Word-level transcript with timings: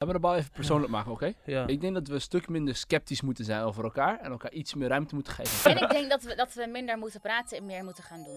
Laten 0.00 0.16
we 0.16 0.22
de 0.22 0.28
bal 0.28 0.38
even 0.38 0.52
persoonlijk 0.52 0.92
maken, 0.92 1.12
oké? 1.12 1.32
Ja. 1.44 1.66
Ik 1.66 1.80
denk 1.80 1.94
dat 1.94 2.08
we 2.08 2.14
een 2.14 2.20
stuk 2.20 2.48
minder 2.48 2.76
sceptisch 2.76 3.20
moeten 3.20 3.44
zijn 3.44 3.62
over 3.62 3.84
elkaar 3.84 4.18
en 4.20 4.30
elkaar 4.30 4.52
iets 4.52 4.74
meer 4.74 4.88
ruimte 4.88 5.14
moeten 5.14 5.32
geven. 5.32 5.70
En 5.70 5.82
ik 5.82 5.90
denk 5.90 6.10
dat 6.10 6.22
we, 6.22 6.34
dat 6.34 6.54
we 6.54 6.68
minder 6.72 6.98
moeten 6.98 7.20
praten 7.20 7.56
en 7.56 7.66
meer 7.66 7.84
moeten 7.84 8.04
gaan 8.04 8.22
doen. 8.24 8.34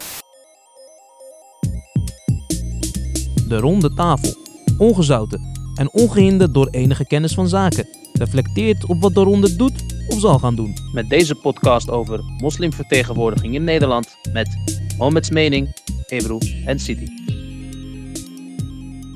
De 3.48 3.58
ronde 3.58 3.94
tafel. 3.94 4.34
Ongezouten 4.78 5.42
en 5.76 5.94
ongehinderd 5.94 6.54
door 6.54 6.68
enige 6.68 7.08
kennis 7.08 7.34
van 7.34 7.48
zaken. 7.48 7.88
Reflecteert 8.14 8.86
op 8.86 9.02
wat 9.02 9.14
de 9.14 9.24
ronde 9.24 9.56
doet 9.56 10.06
of 10.08 10.20
zal 10.20 10.40
gaan 10.40 10.56
doen. 10.56 10.76
Met 10.94 11.10
deze 11.10 11.36
podcast 11.36 11.90
over 11.90 12.20
moslimvertegenwoordiging 12.24 13.56
in 13.56 13.64
Nederland 13.64 14.18
met 14.34 14.50
Mohammeds 14.98 15.30
Mening, 15.30 15.76
Ebru 16.08 16.38
en 16.66 16.80
City. 16.80 17.23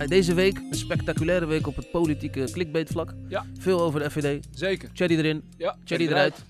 Deze 0.05 0.33
week 0.33 0.57
een 0.57 0.73
spectaculaire 0.77 1.45
week 1.45 1.67
op 1.67 1.75
het 1.75 1.91
politieke 1.91 2.47
clickbait-vlak. 2.51 3.13
Ja. 3.27 3.45
Veel 3.59 3.81
over 3.81 3.99
de 3.99 4.09
FVD. 4.11 4.47
Zeker. 4.51 4.89
Cherry 4.93 5.17
erin, 5.17 5.49
Ja, 5.57 5.77
Cherry 5.83 6.07
eruit. 6.07 6.43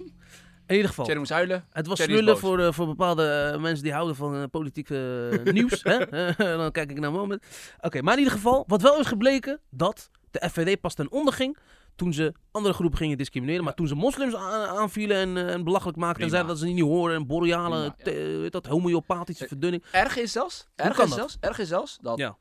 In 0.67 0.75
ieder 0.75 0.87
geval. 0.89 1.05
Cherry 1.05 1.19
moest 1.19 1.31
huilen. 1.31 1.65
Het 1.71 1.87
was 1.87 2.01
smullen 2.03 2.37
voor, 2.37 2.59
eh, 2.59 2.71
voor 2.71 2.85
bepaalde 2.87 3.51
eh, 3.53 3.61
mensen 3.61 3.83
die 3.83 3.93
houden 3.93 4.15
van 4.15 4.35
eh, 4.35 4.43
politiek 4.51 4.89
eh, 4.89 4.99
nieuws. 5.53 5.83
hè? 5.83 5.97
Eh, 5.97 6.37
dan 6.57 6.71
kijk 6.71 6.91
ik 6.91 6.99
naar 6.99 7.11
Moment. 7.11 7.43
Oké, 7.81 8.01
maar 8.01 8.13
in 8.13 8.19
ieder 8.19 8.33
geval, 8.33 8.63
wat 8.67 8.81
wel 8.81 8.99
is 8.99 9.05
gebleken, 9.05 9.59
dat 9.69 10.09
de 10.31 10.49
FVD 10.49 10.81
pas 10.81 10.93
ten 10.93 11.11
onder 11.11 11.33
ging 11.33 11.57
toen 11.95 12.13
ze 12.13 12.33
andere 12.51 12.73
groepen 12.73 12.97
gingen 12.97 13.17
discrimineren. 13.17 13.63
Maar 13.63 13.73
toen 13.73 13.87
ze 13.87 13.95
moslims 13.95 14.35
aanvielen 14.35 15.17
en, 15.17 15.37
eh, 15.47 15.53
en 15.53 15.63
belachelijk 15.63 15.97
maakten 15.97 16.23
en 16.23 16.29
Prima. 16.29 16.43
zeiden 16.45 16.51
dat 16.51 16.59
ze 16.59 16.73
niet 16.83 16.83
horen 16.93 17.15
en 17.15 17.27
boreale, 17.27 17.69
Prima, 17.93 17.95
ja. 17.97 18.03
te- 18.03 18.37
weet 18.41 18.51
dat, 18.51 18.65
homeopathische 18.65 19.43
Eh, 19.43 19.49
verdunning. 19.49 19.83
Erg 19.91 20.17
is 20.17 20.31
zelfs, 20.31 20.67
erg 20.75 20.99
is 20.99 21.13
zelfs, 21.13 21.37
erg 21.39 21.59
is 21.59 21.67
zelfs 21.67 21.97
dat 22.01 22.17
Ja. 22.17 22.37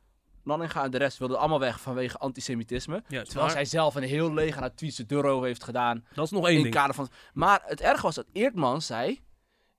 Nanninga 0.47 0.85
en 0.85 0.91
de 0.91 0.99
rest 0.99 1.19
wilden 1.19 1.39
allemaal 1.39 1.61
weg 1.61 1.81
vanwege 1.81 2.19
antisemitisme. 2.19 3.03
Ja, 3.09 3.23
Terwijl 3.23 3.51
zij 3.51 3.65
zelf 3.65 3.95
een 3.95 4.03
heel 4.03 4.35
leger 4.35 4.63
aan 4.63 4.75
tweets 4.75 5.03
over 5.11 5.47
heeft 5.47 5.65
gedaan. 5.65 6.05
dat 6.15 6.25
is 6.25 6.31
nog 6.31 6.41
in 6.43 6.47
één 6.47 6.55
het 6.55 6.63
ding. 6.63 6.75
kader 6.75 6.95
van. 6.95 7.09
Maar 7.35 7.63
het 7.65 7.81
erg 7.81 8.03
was 8.03 8.15
dat 8.15 8.27
Eertman 8.33 8.83
zei. 8.83 9.25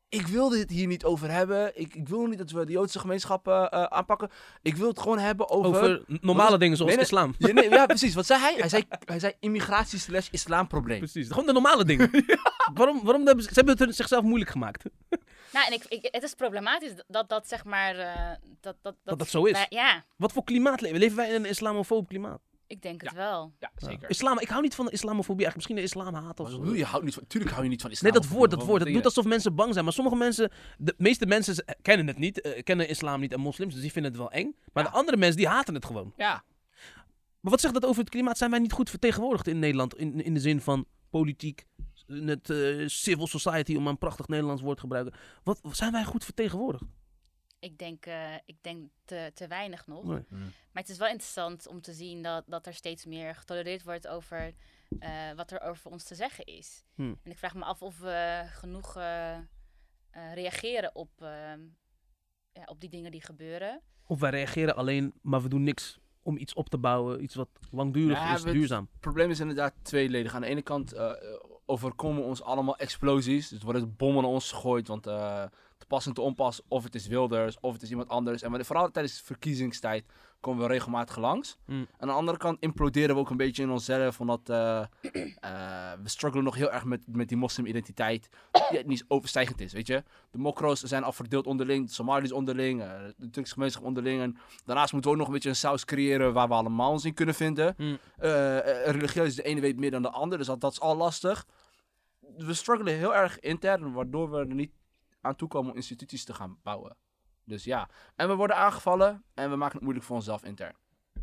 Ik 0.10 0.28
wil 0.28 0.50
dit 0.50 0.70
hier 0.70 0.88
niet 0.88 1.04
over 1.04 1.32
hebben. 1.32 1.80
Ik, 1.80 1.96
ik 1.96 2.08
wil 2.08 2.26
niet 2.26 2.38
dat 2.38 2.52
we 2.52 2.66
de 2.66 2.72
Joodse 2.72 3.00
gemeenschap 3.00 3.48
eh, 3.48 3.64
aanpakken. 3.66 4.30
Ik 4.62 4.76
wil 4.76 4.88
het 4.88 5.00
gewoon 5.00 5.20
hebben 5.20 5.50
over. 5.50 5.70
Over 5.84 6.04
normale 6.22 6.50
Wat- 6.50 6.60
dingen 6.60 6.78
zoals 6.78 6.96
Nee, 6.96 7.00
nee. 7.02 7.10
islam. 7.12 7.36
Ja, 7.38 7.54
nee, 7.54 7.70
ja, 7.70 7.86
precies. 7.96 8.14
Wat 8.16 8.26
zei 8.26 8.40
hij? 8.40 8.54
Hij 8.58 8.70
zei, 8.70 8.84
hij 9.06 9.20
zei 9.20 9.34
immigratie 9.40 10.00
slash 10.00 10.28
islamprobleem. 10.32 10.98
Precies, 10.98 11.28
gewoon 11.28 11.46
de 11.46 11.52
normale 11.54 11.86
dingen. 11.86 12.10
waarom, 12.74 13.04
waarom 13.04 13.26
hebben 13.26 13.44
ze, 13.44 13.50
ze 13.54 13.62
hebben 13.64 13.88
het 13.88 13.96
zichzelf 13.96 14.24
moeilijk 14.24 14.52
gemaakt? 14.52 14.84
Nou, 15.58 15.68
en 15.68 15.74
ik, 15.74 15.86
ik, 15.86 16.08
het 16.12 16.24
is 16.24 16.34
problematisch 16.34 16.92
dat 17.08 17.30
dat 17.30 17.48
zeg 17.48 17.64
maar... 17.66 17.96
eh, 17.98 18.32
dat, 18.62 18.76
dat, 18.82 18.96
Dat 19.04 19.20
dat 19.20 19.28
zo 19.28 19.46
is. 19.46 19.52
wij- 19.52 19.66
ja, 19.70 20.04
Wat 20.16 20.32
voor 20.32 20.44
klimaat 20.44 20.82
leven? 20.82 21.00
Leven 21.00 21.18
wij 21.18 21.30
in 21.30 21.36
een 21.36 21.46
islamofoob 21.50 22.08
klimaat? 22.08 22.40
ik 22.68 22.82
denk 22.82 23.02
het 23.02 23.14
wel. 23.14 23.54
Ja, 23.60 23.72
zeker. 23.76 24.10
Islam, 24.10 24.40
ik 24.40 24.48
hou 24.48 24.62
niet 24.62 24.76
van 24.76 24.86
de 24.86 24.92
islamofobie, 24.92 25.46
eigenlijk 25.46 25.56
misschien 25.56 25.76
de 25.76 26.10
islamhaat 26.12 26.40
of 26.40 26.50
zo. 26.50 26.76
je? 26.76 26.84
Houdt 26.86 27.06
niet 27.06 27.14
van, 27.14 27.28
tuurlijk 27.28 27.52
hou 27.52 27.64
je 27.64 27.70
niet 27.70 27.82
van 27.82 27.92
islam. 27.92 28.12
Nee, 28.12 28.22
dat 28.22 28.30
woord, 28.32 28.52
dat 28.52 28.64
woord. 28.64 28.84
Het 28.84 28.94
doet 28.94 29.06
alsof 29.06 29.26
mensen 29.26 29.56
bang 29.56 29.72
zijn. 29.74 29.84
Maar 29.86 29.94
sommige 29.94 30.16
mensen, 30.18 30.52
de 30.78 30.94
meeste 30.98 31.26
mensen 31.26 31.66
kennen 31.82 32.08
het 32.08 32.18
niet, 32.18 32.42
eh, 32.42 32.64
kennen 32.64 32.88
islam 32.90 33.20
niet 33.20 33.34
en 33.34 33.40
moslims, 33.40 33.74
dus 33.74 33.82
die 33.82 33.92
vinden 33.92 34.12
het 34.12 34.20
wel 34.22 34.32
eng. 34.32 34.56
Maar 34.74 34.84
Ja. 34.84 34.90
de 34.90 34.96
andere 34.96 35.18
mensen, 35.18 35.38
die 35.38 35.48
haten 35.48 35.74
het 35.74 35.86
gewoon. 35.86 36.04
dat? 36.04 36.14
Ja. 36.18 36.44
Maar 37.40 37.52
wat 37.52 37.62
zegt 37.62 37.74
dat 37.74 37.86
over 37.86 38.00
het 38.02 38.10
klimaat? 38.10 38.38
Zijn 38.38 38.50
wij 38.52 38.60
niet 38.60 38.72
goed 38.74 38.90
vertegenwoordigd 38.90 39.48
in 39.48 39.60
Nederland? 39.60 39.98
In, 39.98 40.24
in 40.24 40.34
de 40.34 40.40
zin 40.40 40.62
van 40.62 40.86
politiek, 41.10 41.66
in 42.08 42.28
het 42.28 42.50
eh, 42.50 42.88
civil 42.88 43.28
society, 43.28 43.76
om 43.76 43.88
een 43.88 43.98
prachtig 43.98 44.28
Nederlands 44.28 44.62
woord 44.62 44.76
te 44.76 44.82
gebruiken. 44.82 45.14
Wat, 45.44 45.60
zijn 45.72 45.92
wij 45.92 46.04
goed 46.04 46.24
vertegenwoordigd? 46.24 46.84
Ik 47.60 47.78
denk, 47.78 48.06
eh, 48.06 48.34
ik 48.46 48.58
denk 48.62 48.90
te, 49.06 49.32
te 49.34 49.48
weinig 49.48 49.88
nog. 49.88 50.04
Nee. 50.04 50.24
Maar 50.30 50.84
het 50.84 50.90
is 50.90 50.98
wel 50.98 51.08
interessant 51.08 51.68
om 51.68 51.82
te 51.82 51.94
zien 51.94 52.22
dat, 52.22 52.44
dat 52.48 52.68
er 52.68 52.74
steeds 52.74 53.06
meer 53.06 53.36
getolereerd 53.36 53.84
wordt 53.84 54.08
over 54.08 54.54
eh, 55.00 55.32
wat 55.36 55.52
er 55.52 55.62
over 55.62 55.92
ons 55.92 56.04
te 56.04 56.16
zeggen 56.16 56.46
is. 56.46 56.84
Hmm. 56.96 57.20
En 57.24 57.32
ik 57.32 57.38
vraag 57.38 57.56
me 57.56 57.64
af 57.64 57.82
of 57.82 58.00
we 58.00 58.44
genoeg 58.48 58.96
eh, 58.96 59.38
eh, 60.18 60.34
reageren 60.34 60.96
op, 60.96 61.10
eh, 61.18 61.30
ja, 62.52 62.64
op 62.66 62.80
die 62.80 62.90
dingen 62.90 63.12
die 63.12 63.22
gebeuren. 63.22 63.82
Of 64.06 64.20
wij 64.20 64.30
reageren 64.30 64.76
alleen, 64.76 65.14
maar 65.22 65.42
we 65.42 65.50
doen 65.50 65.64
niks 65.64 66.00
om 66.22 66.38
iets 66.38 66.54
op 66.54 66.70
te 66.70 66.78
bouwen, 66.78 67.24
iets 67.24 67.36
wat 67.36 67.50
langdurig 67.72 68.18
Ja, 68.18 68.34
is, 68.34 68.44
duurzaam. 68.44 68.88
Het 68.92 69.00
probleem 69.00 69.30
is 69.30 69.40
inderdaad 69.40 69.74
tweeledig. 69.82 70.36
Aan 70.36 70.42
de 70.42 70.48
ene 70.48 70.62
kant 70.62 70.94
eh, 70.94 71.12
overkomen 71.68 72.24
ons 72.24 72.44
allemaal 72.44 72.78
explosies. 72.78 73.50
Dus 73.50 73.64
worden 73.64 73.96
bommen 73.98 74.24
naar 74.24 74.32
ons 74.32 74.52
gegooid. 74.52 74.88
Want 74.88 75.08
eh, 75.08 75.44
te 75.78 75.86
pas 75.88 76.06
en 76.06 76.14
te 76.14 76.22
onpas, 76.22 76.62
of 76.68 76.84
het 76.84 76.96
is 76.96 77.08
Wilders, 77.08 77.58
of 77.60 77.74
het 77.74 77.82
is 77.82 77.90
iemand 77.90 78.10
anders. 78.10 78.42
En 78.42 78.66
vooral 78.66 78.92
tijdens 78.92 79.18
de 79.18 79.26
verkiezingstijd 79.26 80.06
komen 80.40 80.62
we 80.62 80.68
regelmatig 80.68 81.18
langs. 81.18 81.58
Mm. 81.66 81.88
Aan 81.98 82.08
de 82.08 82.14
andere 82.14 82.38
kant 82.38 82.58
imploderen 82.60 83.16
we 83.16 83.22
ook 83.22 83.30
een 83.30 83.38
beetje 83.38 83.64
in 83.64 83.70
onszelf. 83.70 84.20
Omdat 84.20 84.50
eh, 84.50 84.82
we 86.04 86.10
struggelen 86.10 86.46
nog 86.46 86.56
heel 86.56 86.72
erg 86.72 86.84
met, 86.84 87.02
met 87.06 87.28
die 87.28 87.38
moslimidentiteit. 87.38 88.30
Die 88.70 88.86
niet 88.86 89.06
overstijgend 89.08 89.62
is, 89.62 89.74
weet 89.74 89.88
je. 89.88 90.04
De 90.32 90.38
mokro's 90.38 90.82
zijn 90.82 91.04
al 91.04 91.12
verdeeld 91.12 91.48
onderling. 91.48 91.86
De 91.88 91.94
Somalis 91.94 92.32
onderling. 92.32 92.84
de 93.18 93.30
Turkse 93.30 93.54
gemeenschap 93.54 93.84
onderling. 93.84 94.22
En 94.22 94.38
daarnaast 94.66 94.94
moeten 94.94 95.12
we 95.12 95.16
ook 95.16 95.22
nog 95.22 95.28
een 95.28 95.38
beetje 95.40 95.50
een 95.50 95.56
saus 95.56 95.86
creëren 95.86 96.34
waar 96.34 96.48
we 96.48 96.54
allemaal 96.54 96.92
ons 96.92 97.06
in 97.06 97.14
kunnen 97.14 97.36
vinden. 97.36 97.76
Mm. 97.78 97.98
Eh, 98.18 98.58
eh, 98.58 98.92
religieus, 98.92 99.36
de 99.36 99.44
ene 99.44 99.62
weet 99.62 99.80
meer 99.80 99.92
dan 99.92 100.02
de 100.02 100.10
ander, 100.10 100.38
dus 100.38 100.48
dat, 100.48 100.62
dat 100.62 100.72
is 100.72 100.80
al 100.80 100.96
lastig. 100.96 101.46
We 102.38 102.54
struggelen 102.54 102.94
heel 102.94 103.16
erg 103.16 103.40
intern, 103.40 103.94
waardoor 103.94 104.32
we 104.32 104.38
er 104.38 104.56
niet 104.56 104.74
aan 105.22 105.36
toe 105.36 105.48
komen 105.48 105.72
om 105.72 105.76
instituties 105.76 106.26
te 106.26 106.34
gaan 106.34 106.60
bouwen. 106.64 106.98
Dus 107.44 107.64
ja, 107.64 107.90
en 108.16 108.28
we 108.28 108.36
worden 108.36 108.56
aangevallen 108.56 109.24
en 109.34 109.50
we 109.50 109.56
maken 109.56 109.74
het 109.74 109.84
moeilijk 109.84 110.06
voor 110.06 110.16
onszelf 110.16 110.44
intern. 110.44 110.76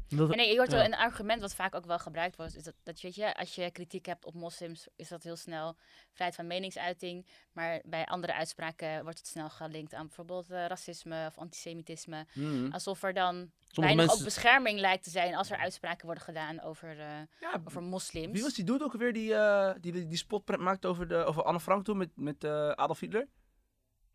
Dat- 0.08 0.30
En 0.30 0.36
nee, 0.36 0.50
je 0.50 0.56
hoort 0.56 0.70
Ja. 0.70 0.76
wel 0.76 0.84
een 0.86 0.94
argument 0.94 1.40
wat 1.40 1.54
vaak 1.54 1.74
ook 1.74 1.86
wel 1.86 1.98
gebruikt 1.98 2.36
wordt, 2.36 2.56
is 2.56 2.62
dat, 2.62 2.74
dat 2.82 3.00
weet 3.00 3.14
je, 3.14 3.34
als 3.36 3.54
je 3.54 3.70
kritiek 3.70 4.06
hebt 4.06 4.24
op 4.24 4.34
moslims, 4.34 4.86
is 4.96 5.08
dat 5.08 5.22
heel 5.22 5.36
snel 5.36 5.76
vrijheid 6.12 6.36
van 6.38 6.46
meningsuiting. 6.46 7.26
Maar 7.52 7.80
bij 7.84 8.04
andere 8.04 8.34
uitspraken 8.34 9.02
wordt 9.02 9.18
het 9.18 9.26
snel 9.26 9.50
gelinkt 9.50 9.94
aan 9.94 10.06
bijvoorbeeld 10.06 10.50
eh, 10.50 10.66
racisme 10.66 11.26
of 11.26 11.38
antisemitisme. 11.38 12.26
Alsof 12.70 13.02
er 13.02 13.12
dan 13.12 13.34
Sommige 13.34 13.50
weinig 13.74 13.96
mensen, 13.96 14.18
ook 14.18 14.24
bescherming 14.24 14.78
lijkt 14.80 15.04
te 15.04 15.10
zijn 15.10 15.34
als 15.34 15.50
er 15.50 15.56
uitspraken 15.58 16.06
worden 16.06 16.24
gedaan 16.24 16.60
over, 16.62 16.90
eh, 17.00 17.06
Ja, 17.40 17.60
over 17.66 17.82
moslims. 17.82 18.32
wie 18.32 18.42
was 18.42 18.54
die 18.54 18.64
dude 18.64 18.84
ook 18.84 18.92
alweer 18.92 19.12
die, 19.12 19.34
eh, 19.34 19.72
die, 19.80 19.92
die, 19.92 20.06
die 20.06 20.18
spotprint 20.18 20.62
maakte 20.62 20.88
over, 20.88 21.08
de, 21.08 21.24
over 21.24 21.42
Anne 21.42 21.60
Frank 21.60 21.84
toen 21.84 21.96
met, 21.96 22.10
met 22.14 22.44
Adolf 22.44 23.00
Hitler? 23.00 23.28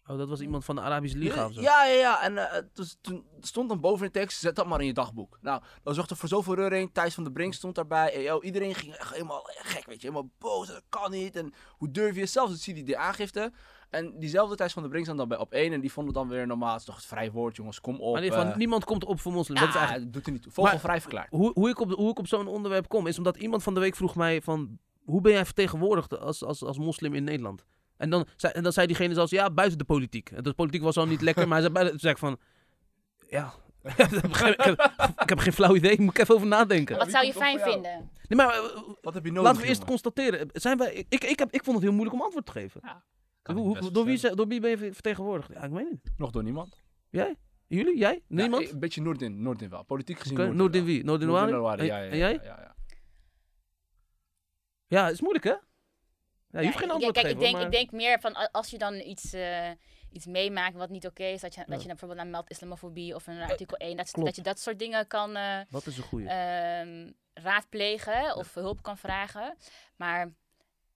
Oh, 0.10 0.18
dat 0.18 0.30
was 0.30 0.40
iemand 0.40 0.66
van 0.66 0.76
de 0.76 0.82
Arabische 0.82 1.18
Liga 1.18 1.46
of 1.46 1.54
zo. 1.54 1.62
Ja, 1.62 1.86
ja, 1.86 1.94
ja. 1.94 2.22
En 2.22 2.52
eh, 2.52 2.62
dus, 2.74 2.98
toen 3.02 3.26
stond 3.40 3.70
dan 3.70 3.80
boven 3.80 4.06
in 4.06 4.12
de 4.12 4.20
tekst, 4.20 4.40
zet 4.40 4.56
dat 4.56 4.68
maar 4.68 4.80
in 4.80 4.86
je 4.86 4.94
dagboek. 4.94 5.38
Nou, 5.42 5.62
dat 5.84 5.96
zorgde 5.96 6.16
voor 6.16 6.30
zoveel 6.30 6.56
reuring. 6.56 6.90
Thijs 6.94 7.14
van 7.14 7.24
der 7.24 7.34
Brink 7.34 7.54
stond 7.54 7.76
daarbij. 7.76 8.14
En, 8.14 8.22
yo, 8.22 8.42
iedereen 8.42 8.76
ging 8.76 8.94
echt 8.94 9.14
helemaal 9.14 9.42
gek, 9.44 9.86
weet 9.86 10.02
je. 10.02 10.08
Helemaal 10.08 10.30
boos, 10.38 10.68
dat 10.68 10.84
kan 10.90 11.12
niet. 11.12 11.36
En 11.36 11.54
hoe 11.70 11.92
durf 11.92 12.16
je 12.16 12.26
zelfs 12.26 12.52
het 12.52 12.62
zie 12.62 12.84
die 12.84 12.98
aangifte. 12.98 13.52
En 13.90 14.20
diezelfde 14.20 14.56
Thijs 14.56 14.74
van 14.74 14.82
der 14.82 14.92
Brink 14.92 15.06
stond 15.06 15.20
dan 15.20 15.28
bij 15.30 15.38
op 15.38 15.52
één. 15.52 15.74
En 15.74 15.82
die 15.82 15.92
vonden 15.92 16.14
dan 16.14 16.28
weer 16.28 16.48
normaal, 16.48 16.72
het 16.72 16.80
is 16.80 16.86
toch 16.86 16.96
het 16.96 17.06
vrij 17.06 17.32
woord, 17.32 17.56
jongens, 17.56 17.82
kom 17.82 18.00
op. 18.00 18.14
Maar 18.14 18.24
eh. 18.24 18.56
niemand 18.56 18.86
komt 18.86 19.06
op 19.06 19.20
voor 19.20 19.32
moslims. 19.32 19.60
ja, 19.60 19.66
dat 19.66 19.76
is 19.76 19.82
eigenlijk... 19.82 20.14
doet 20.14 20.26
er 20.26 20.32
niet 20.32 20.42
toe. 20.42 20.52
Vogelvrij 20.52 21.02
verklaard. 21.02 21.30
hoe, 21.30 21.52
hoe 21.54 21.70
ik 21.70 21.80
op, 21.80 21.92
hoe 21.92 22.10
ik 22.10 22.20
op 22.20 22.28
zo'n 22.28 22.48
onderwerp 22.48 22.88
kom, 22.88 23.08
is 23.08 23.18
omdat 23.18 23.38
iemand 23.38 23.64
van 23.64 23.74
de 23.74 23.80
week 23.80 23.96
vroeg 23.96 24.16
mij 24.16 24.42
van... 24.42 24.80
Hoe 25.06 25.22
ben 25.22 25.32
jij 25.32 25.46
vertegenwoordigd 25.46 26.20
als, 26.20 26.44
als, 26.44 26.64
als 26.64 26.78
moslim 26.78 27.14
in 27.14 27.24
Nederland? 27.24 27.66
En 28.00 28.10
dan, 28.10 28.26
zei, 28.36 28.54
en 28.54 28.64
dan 28.64 28.72
zei 28.74 28.88
diegene 28.88 29.14
zelfs, 29.14 29.32
ja, 29.32 29.50
buiten 29.50 29.78
de 29.78 29.84
politiek. 29.84 30.30
En 30.32 30.44
de 30.44 30.54
politiek 30.54 30.82
was 30.82 30.98
al 30.98 31.06
niet 31.08 31.22
lekker, 31.22 31.48
maar 31.48 31.62
hij 31.62 31.92
zei, 31.96 32.16
van... 32.18 32.38
Ja, 33.30 33.54
ik, 33.84 33.96
heb 33.98 34.32
geen, 34.34 34.52
ik, 34.54 34.62
heb, 34.64 34.94
ik 35.22 35.30
heb 35.30 35.40
geen 35.40 35.54
flauw 35.54 35.76
idee, 35.76 36.02
moet 36.02 36.10
ik 36.10 36.18
even 36.22 36.36
over 36.36 36.48
nadenken. 36.48 36.98
Wat 36.98 37.12
zou 37.12 37.26
je 37.26 37.34
fijn 37.34 37.60
vinden? 37.60 38.10
Nee, 38.28 38.38
maar 38.38 38.54
eh, 38.54 38.82
Wat 39.02 39.14
heb 39.14 39.26
je 39.26 39.32
nodig, 39.32 39.44
laten 39.44 39.62
we 39.62 39.68
eerst 39.68 39.82
jongen? 39.82 40.02
constateren. 40.02 40.50
Zijn 40.54 40.78
wij, 40.78 41.06
ik, 41.10 41.24
ik, 41.24 41.40
heb, 41.40 41.52
ik 41.52 41.64
vond 41.64 41.76
het 41.76 41.86
heel 41.86 41.94
moeilijk 41.94 42.16
om 42.18 42.22
antwoord 42.22 42.46
te 42.46 42.52
geven. 42.52 42.82
Hoe- 43.44 43.92
door, 43.92 44.06
wie, 44.06 44.18
ze- 44.18 44.36
door 44.36 44.48
wie 44.48 44.60
ben 44.60 44.70
je 44.70 44.78
vertegenwoordigd? 44.94 45.50
Ja, 45.54 45.64
ik 45.64 45.72
weet 45.72 45.90
niet. 45.90 46.12
Nog 46.18 46.32
door 46.32 46.44
niemand. 46.44 46.76
Jij? 47.10 47.36
Jullie? 47.68 47.98
Jij? 47.98 48.24
Niemand? 48.28 48.64
Ja, 48.68 48.72
een 48.74 48.80
beetje 48.80 49.02
Noordin, 49.02 49.42
Noordin 49.42 49.70
wel. 49.70 49.84
Politiek 49.84 50.20
gezien 50.20 50.38
Noordin 50.38 50.56
Noordin 50.58 50.84
wel. 50.86 50.94
wie? 50.94 51.04
Noordin 51.04 51.28
Noordin? 51.28 51.60
Wali, 51.62 51.80
En- 51.82 51.86
ja, 51.88 51.98
ja, 51.98 52.10
En 52.10 52.18
ja, 52.18 52.28
jij? 52.30 52.40
ja, 52.44 52.60
ja. 52.62 52.76
Ja, 54.88 55.04
het 55.04 55.14
is 55.14 55.22
moeilijk 55.22 55.44
hè? 55.46 55.54
Ja, 56.52 56.60
je 56.60 56.66
hoeft 56.66 56.74
Ja, 56.80 56.80
geen 56.80 56.88
ik- 56.88 56.94
antwoord 56.94 57.14
kijk, 57.14 57.26
te 57.26 57.32
ik 57.34 57.40
denk, 57.40 57.54
maar... 57.56 57.66
ik 57.66 57.72
denk 57.72 57.92
meer 57.92 58.20
van 58.20 58.52
als 58.52 58.70
je 58.70 58.78
dan 58.78 58.94
iets, 58.96 59.34
eh, 59.34 59.70
iets 60.12 60.26
meemaakt 60.26 60.76
wat 60.76 60.90
niet 60.90 61.06
oké 61.08 61.24
is, 61.24 61.42
dat 61.42 61.54
je, 61.54 61.60
Ja. 61.60 61.66
dat 61.66 61.76
je 61.82 61.88
dan 61.88 61.96
bijvoorbeeld 61.98 62.22
naar 62.22 62.30
meld 62.32 62.50
islamofobie 62.50 63.16
of 63.16 63.28
een 63.28 63.42
artikel 63.42 63.78
1, 63.78 63.98
dat, 63.98 64.12
dat 64.14 64.36
je 64.36 64.42
dat 64.42 64.60
soort 64.60 64.80
dingen 64.80 65.08
kan 65.08 65.36
eh, 65.36 65.60
Dat 65.70 65.86
is 65.86 65.98
een 65.98 66.04
goeie. 66.04 66.28
ehm, 66.28 67.12
raadplegen 67.34 68.36
of 68.36 68.54
hulp 68.54 68.82
kan 68.82 68.98
vragen. 68.98 69.58
Maar 69.96 70.34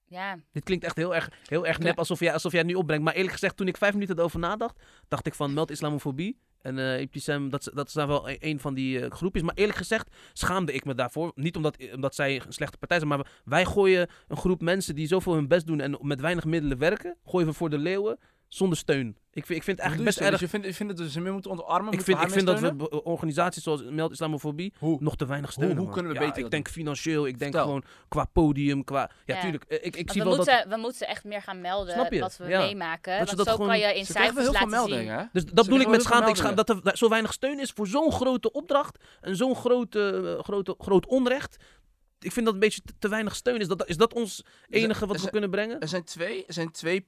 ja, 0.05 0.37
Dit 0.51 0.63
klinkt 0.63 0.85
echt 0.85 0.95
heel 0.95 1.15
erg, 1.15 1.29
heel 1.45 1.67
erg 1.67 1.79
nep, 1.79 1.97
alsof 1.97 2.19
jij, 2.19 2.33
alsof 2.33 2.51
jij 2.51 2.63
nu 2.63 2.73
opbrengt. 2.73 3.03
Maar 3.03 3.13
eerlijk 3.13 3.33
gezegd, 3.33 3.57
toen 3.57 3.67
ik 3.67 3.77
vijf 3.77 3.93
minuten 3.93 4.17
erover 4.17 4.39
nadacht, 4.39 4.83
dacht 5.07 5.25
ik 5.25 5.33
van 5.33 5.53
meld 5.53 5.71
islamofobie. 5.71 6.39
En 6.63 6.79
eh 6.79 7.01
Ibtisam, 7.01 7.49
dat, 7.49 7.71
dat 7.73 7.87
is 7.87 7.93
dan 7.93 8.07
wel 8.07 8.29
e- 8.29 8.37
een 8.39 8.59
van 8.59 8.73
die 8.73 8.99
eh, 8.99 9.11
groepjes. 9.11 9.43
Maar 9.43 9.55
eerlijk 9.55 9.77
gezegd 9.77 10.15
schaamde 10.33 10.73
ik 10.73 10.85
me 10.85 10.95
daarvoor. 10.95 11.31
Niet 11.35 11.55
omdat, 11.55 11.77
omdat 11.93 12.15
zij 12.15 12.41
een 12.45 12.53
slechte 12.53 12.77
partij 12.77 12.97
zijn, 12.97 13.09
maar 13.09 13.27
wij 13.45 13.65
gooien 13.65 14.09
een 14.27 14.37
groep 14.37 14.61
mensen 14.61 14.95
die 14.95 15.07
zoveel 15.07 15.33
hun 15.33 15.47
best 15.47 15.67
doen 15.67 15.79
en 15.79 15.97
met 16.01 16.21
weinig 16.21 16.45
middelen 16.45 16.77
werken, 16.77 17.17
gooien 17.25 17.47
we 17.47 17.53
voor 17.53 17.69
de 17.69 17.77
leeuwen 17.77 18.19
zonder 18.47 18.77
steun. 18.77 19.17
Ik 19.35 19.45
vind, 19.45 19.57
ik 19.59 19.63
vind 19.63 19.77
het 19.77 19.87
Hoe 19.87 19.95
eigenlijk 19.95 20.03
best? 20.05 20.17
Dus 20.17 20.27
erg. 20.27 20.39
je 20.39 20.47
vindt, 20.47 20.65
je 20.65 20.73
vindt 20.73 20.97
dat 20.97 21.05
we 21.05 21.11
ze 21.11 21.19
meer 21.21 21.31
moeten 21.33 21.51
omarmen? 21.51 21.77
Ik 21.77 21.83
moeten 21.97 22.03
vind, 22.03 22.27
ik 22.27 22.33
vind 22.33 22.45
dat 22.47 22.59
we 22.89 23.03
organisaties 23.03 23.63
zoals 23.63 23.83
Meld 23.89 24.11
Islamofobie 24.11 24.73
Hoe? 24.77 24.97
nog 25.01 25.15
te 25.15 25.25
weinig 25.25 25.51
steunen. 25.51 25.75
hoe 25.75 25.85
man. 25.85 25.93
kunnen 25.93 26.11
we 26.11 26.17
Ja, 26.17 26.23
beter 26.23 26.37
Ik 26.37 26.43
dat 26.43 26.51
denk 26.51 26.67
financieel, 26.69 27.27
ik 27.27 27.39
denk 27.39 27.55
gewoon 27.57 27.83
qua 28.07 28.25
podium, 28.33 28.83
qua... 28.83 29.09
Ja, 29.25 29.35
Ja. 29.35 29.41
tuurlijk. 29.41 29.63
eh, 29.63 29.77
Ik, 29.85 29.95
ik 29.95 30.11
zie 30.11 30.21
we, 30.23 30.27
wel 30.27 30.37
dat... 30.37 30.45
moeten, 30.47 30.69
we 30.69 30.77
moeten 30.77 31.07
echt 31.07 31.23
meer 31.23 31.41
gaan 31.41 31.61
melden 31.61 31.93
Snap 31.93 32.11
je? 32.13 32.19
wat 32.19 32.37
we 32.37 32.47
Ja. 32.47 32.59
meemaken. 32.59 33.17
Dat 33.17 33.25
want 33.25 33.37
dat 33.37 33.47
zo 33.47 33.53
gewoon- 33.53 33.67
kan 33.67 33.79
je 33.79 33.85
in 33.97 34.05
cijfers 34.05 34.33
heel 34.49 34.53
veel 34.53 34.69
laten 34.69 34.93
zien. 34.97 35.07
hè? 35.07 35.23
Dus 35.33 35.45
dat 35.45 35.65
bedoel 35.65 35.79
ik 35.79 35.87
met 35.87 36.01
schaamte. 36.03 36.53
Dat 36.53 36.69
er 36.69 36.97
zo 36.97 37.09
weinig 37.09 37.33
steun 37.33 37.59
is 37.59 37.71
voor 37.71 37.87
zo'n 37.87 38.11
grote 38.11 38.51
opdracht 38.51 38.97
en 39.21 39.35
zo'n 39.35 39.55
grote, 39.55 40.35
eh, 40.37 40.43
grote, 40.43 40.75
groot 40.77 41.05
onrecht. 41.05 41.55
Ik 42.19 42.31
vind 42.31 42.45
dat 42.45 42.53
een 42.53 42.59
beetje 42.59 42.81
te, 42.85 42.93
te 42.99 43.07
weinig 43.07 43.35
steun 43.35 43.59
is. 43.59 43.67
Dat, 43.67 43.87
is 43.87 43.97
dat 43.97 44.13
ons 44.13 44.43
enige 44.69 45.05
wat 45.05 45.21
we 45.21 45.29
kunnen 45.29 45.49
brengen? 45.49 45.79
Er 45.79 45.87
zijn 45.87 46.03
twee, 46.03 46.45
er 46.47 46.53
zijn 46.53 46.71
twee 46.71 47.07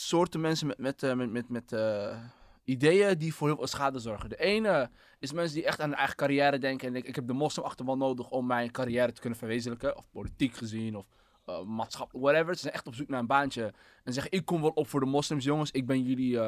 soorten 0.00 0.40
mensen 0.40 0.66
met, 0.66 0.78
met, 0.78 1.02
eh, 1.02 1.14
met, 1.14 1.30
met, 1.30 1.48
met 1.48 1.72
eh, 1.72 2.18
ideeën 2.64 3.18
die 3.18 3.34
voor 3.34 3.46
heel 3.48 3.56
veel 3.56 3.66
schade 3.66 3.98
zorgen. 3.98 4.28
De 4.28 4.36
ene 4.40 4.90
is 5.18 5.32
mensen 5.32 5.54
die 5.54 5.64
echt 5.64 5.80
aan 5.80 5.88
hun 5.88 5.98
eigen 5.98 6.16
carrière 6.16 6.58
denken. 6.58 6.88
En 6.88 6.96
ik, 6.96 7.04
ik 7.04 7.14
heb 7.14 7.26
de 7.26 7.32
moslimachterban 7.32 7.98
nodig 7.98 8.30
om 8.30 8.46
mijn 8.46 8.70
carrière 8.70 9.12
te 9.12 9.20
kunnen 9.20 9.38
verwezenlijken. 9.38 9.96
Of 9.96 10.10
politiek 10.10 10.54
gezien, 10.56 10.96
of 10.96 11.06
eh 11.46 11.62
maatschappelijk, 11.62 12.24
whatever. 12.26 12.54
Ze 12.54 12.60
zijn 12.60 12.74
echt 12.74 12.86
op 12.86 12.94
zoek 12.94 13.08
naar 13.08 13.20
een 13.20 13.26
baantje. 13.26 13.72
En 14.04 14.12
zeggen, 14.12 14.32
ik 14.32 14.44
kom 14.44 14.60
wel 14.60 14.70
op 14.70 14.88
voor 14.88 15.00
de 15.00 15.06
moslims, 15.06 15.44
jongens. 15.44 15.70
Ik 15.70 15.86
ben 15.86 16.02
jullie 16.02 16.40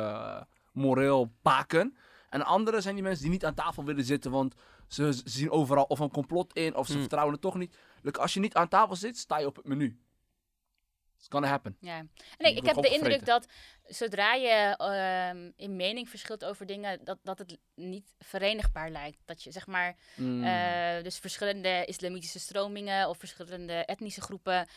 moreel 0.73 1.33
paken. 1.43 1.97
En 2.29 2.39
de 2.39 2.45
andere 2.45 2.81
zijn 2.81 2.95
die 2.95 3.05
mensen 3.05 3.23
die 3.23 3.33
niet 3.33 3.45
aan 3.45 3.55
tafel 3.55 3.85
willen 3.85 4.05
zitten, 4.05 4.31
want 4.31 4.55
ze 4.87 5.21
zien 5.25 5.51
overal 5.51 5.85
of 5.85 5.99
een 5.99 6.11
complot 6.11 6.53
in, 6.53 6.77
of 6.77 6.87
ze 6.87 6.93
Mm. 6.93 7.01
vertrouwen 7.01 7.33
het 7.33 7.43
toch 7.43 7.55
niet. 7.55 7.77
Als 8.13 8.35
je 8.35 8.41
niet 8.41 8.55
aan 8.55 8.69
tafel 8.69 8.97
zit, 8.97 9.19
sta 9.19 9.39
je 9.39 9.47
op 9.47 9.57
het 9.57 9.67
menu. 9.67 9.99
It's 11.23 11.31
gonna 11.31 11.49
happen. 11.49 11.77
Ja. 11.81 11.97
En 11.99 12.51
Je 12.51 12.57
ik, 12.57 12.67
heb 12.67 12.83
de 12.83 12.89
indruk 12.89 13.25
dat 13.25 13.47
zodra 13.85 14.35
je 14.35 14.75
ehm, 14.77 15.51
in 15.57 15.77
mening 15.77 16.09
verschilt 16.09 16.45
over 16.45 16.67
dingen, 16.67 17.05
dat, 17.05 17.19
dat 17.23 17.39
het 17.39 17.59
niet 17.75 18.15
verenigbaar 18.19 18.91
lijkt. 18.91 19.19
Dat 19.25 19.43
je 19.43 19.51
zeg 19.51 19.67
maar, 19.67 19.97
Mm. 20.17 20.45
eh, 20.45 21.03
dus 21.03 21.19
verschillende 21.19 21.85
islamitische 21.87 22.39
stromingen 22.39 23.09
of 23.09 23.19
verschillende 23.19 23.73
etnische 23.73 24.21
groepen, 24.21 24.69